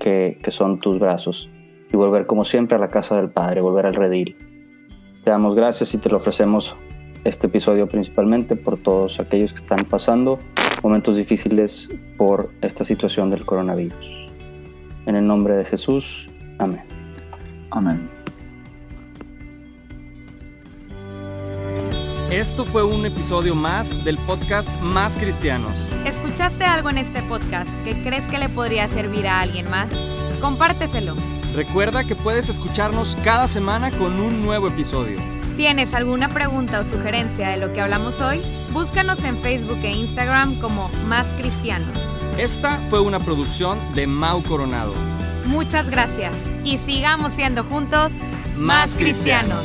que, 0.00 0.36
son 0.48 0.80
tus 0.80 0.98
brazos 0.98 1.48
y 1.92 1.96
volver 1.96 2.26
como 2.26 2.44
siempre 2.44 2.76
a 2.76 2.80
la 2.80 2.90
casa 2.90 3.16
del 3.16 3.30
Padre, 3.30 3.60
volver 3.60 3.86
al 3.86 3.94
redil. 3.94 4.36
Te 5.22 5.30
damos 5.30 5.54
gracias 5.54 5.94
y 5.94 5.98
te 5.98 6.08
lo 6.10 6.16
ofrecemos 6.16 6.74
este 7.22 7.46
episodio 7.46 7.88
principalmente 7.88 8.56
por 8.56 8.76
todos 8.78 9.20
aquellos 9.20 9.52
que 9.52 9.60
están 9.60 9.84
pasando 9.84 10.40
momentos 10.84 11.16
difíciles 11.16 11.88
por 12.18 12.52
esta 12.60 12.84
situación 12.84 13.30
del 13.30 13.46
coronavirus. 13.46 14.06
En 15.06 15.16
el 15.16 15.26
nombre 15.26 15.56
de 15.56 15.64
Jesús, 15.64 16.28
amén. 16.58 16.84
Amén. 17.70 18.08
Esto 22.30 22.64
fue 22.66 22.84
un 22.84 23.06
episodio 23.06 23.54
más 23.54 24.04
del 24.04 24.18
podcast 24.18 24.68
Más 24.80 25.16
Cristianos. 25.16 25.88
¿Escuchaste 26.04 26.64
algo 26.64 26.90
en 26.90 26.98
este 26.98 27.22
podcast 27.22 27.70
que 27.84 27.94
crees 28.02 28.26
que 28.26 28.38
le 28.38 28.50
podría 28.50 28.86
servir 28.88 29.26
a 29.26 29.40
alguien 29.40 29.70
más? 29.70 29.88
Compárteselo. 30.40 31.14
Recuerda 31.54 32.04
que 32.04 32.14
puedes 32.14 32.50
escucharnos 32.50 33.16
cada 33.24 33.48
semana 33.48 33.90
con 33.90 34.20
un 34.20 34.44
nuevo 34.44 34.68
episodio. 34.68 35.16
¿Tienes 35.56 35.94
alguna 35.94 36.28
pregunta 36.28 36.80
o 36.80 36.84
sugerencia 36.84 37.50
de 37.50 37.58
lo 37.58 37.72
que 37.72 37.80
hablamos 37.80 38.20
hoy? 38.20 38.42
Búscanos 38.72 39.22
en 39.22 39.38
Facebook 39.40 39.78
e 39.84 39.92
Instagram 39.92 40.58
como 40.58 40.88
Más 41.06 41.26
Cristianos. 41.38 41.96
Esta 42.36 42.78
fue 42.90 43.00
una 43.00 43.20
producción 43.20 43.78
de 43.94 44.08
Mau 44.08 44.42
Coronado. 44.42 44.92
Muchas 45.44 45.88
gracias 45.88 46.34
y 46.64 46.78
sigamos 46.78 47.34
siendo 47.34 47.62
juntos 47.62 48.10
más, 48.56 48.96
cristianos. 48.96 49.64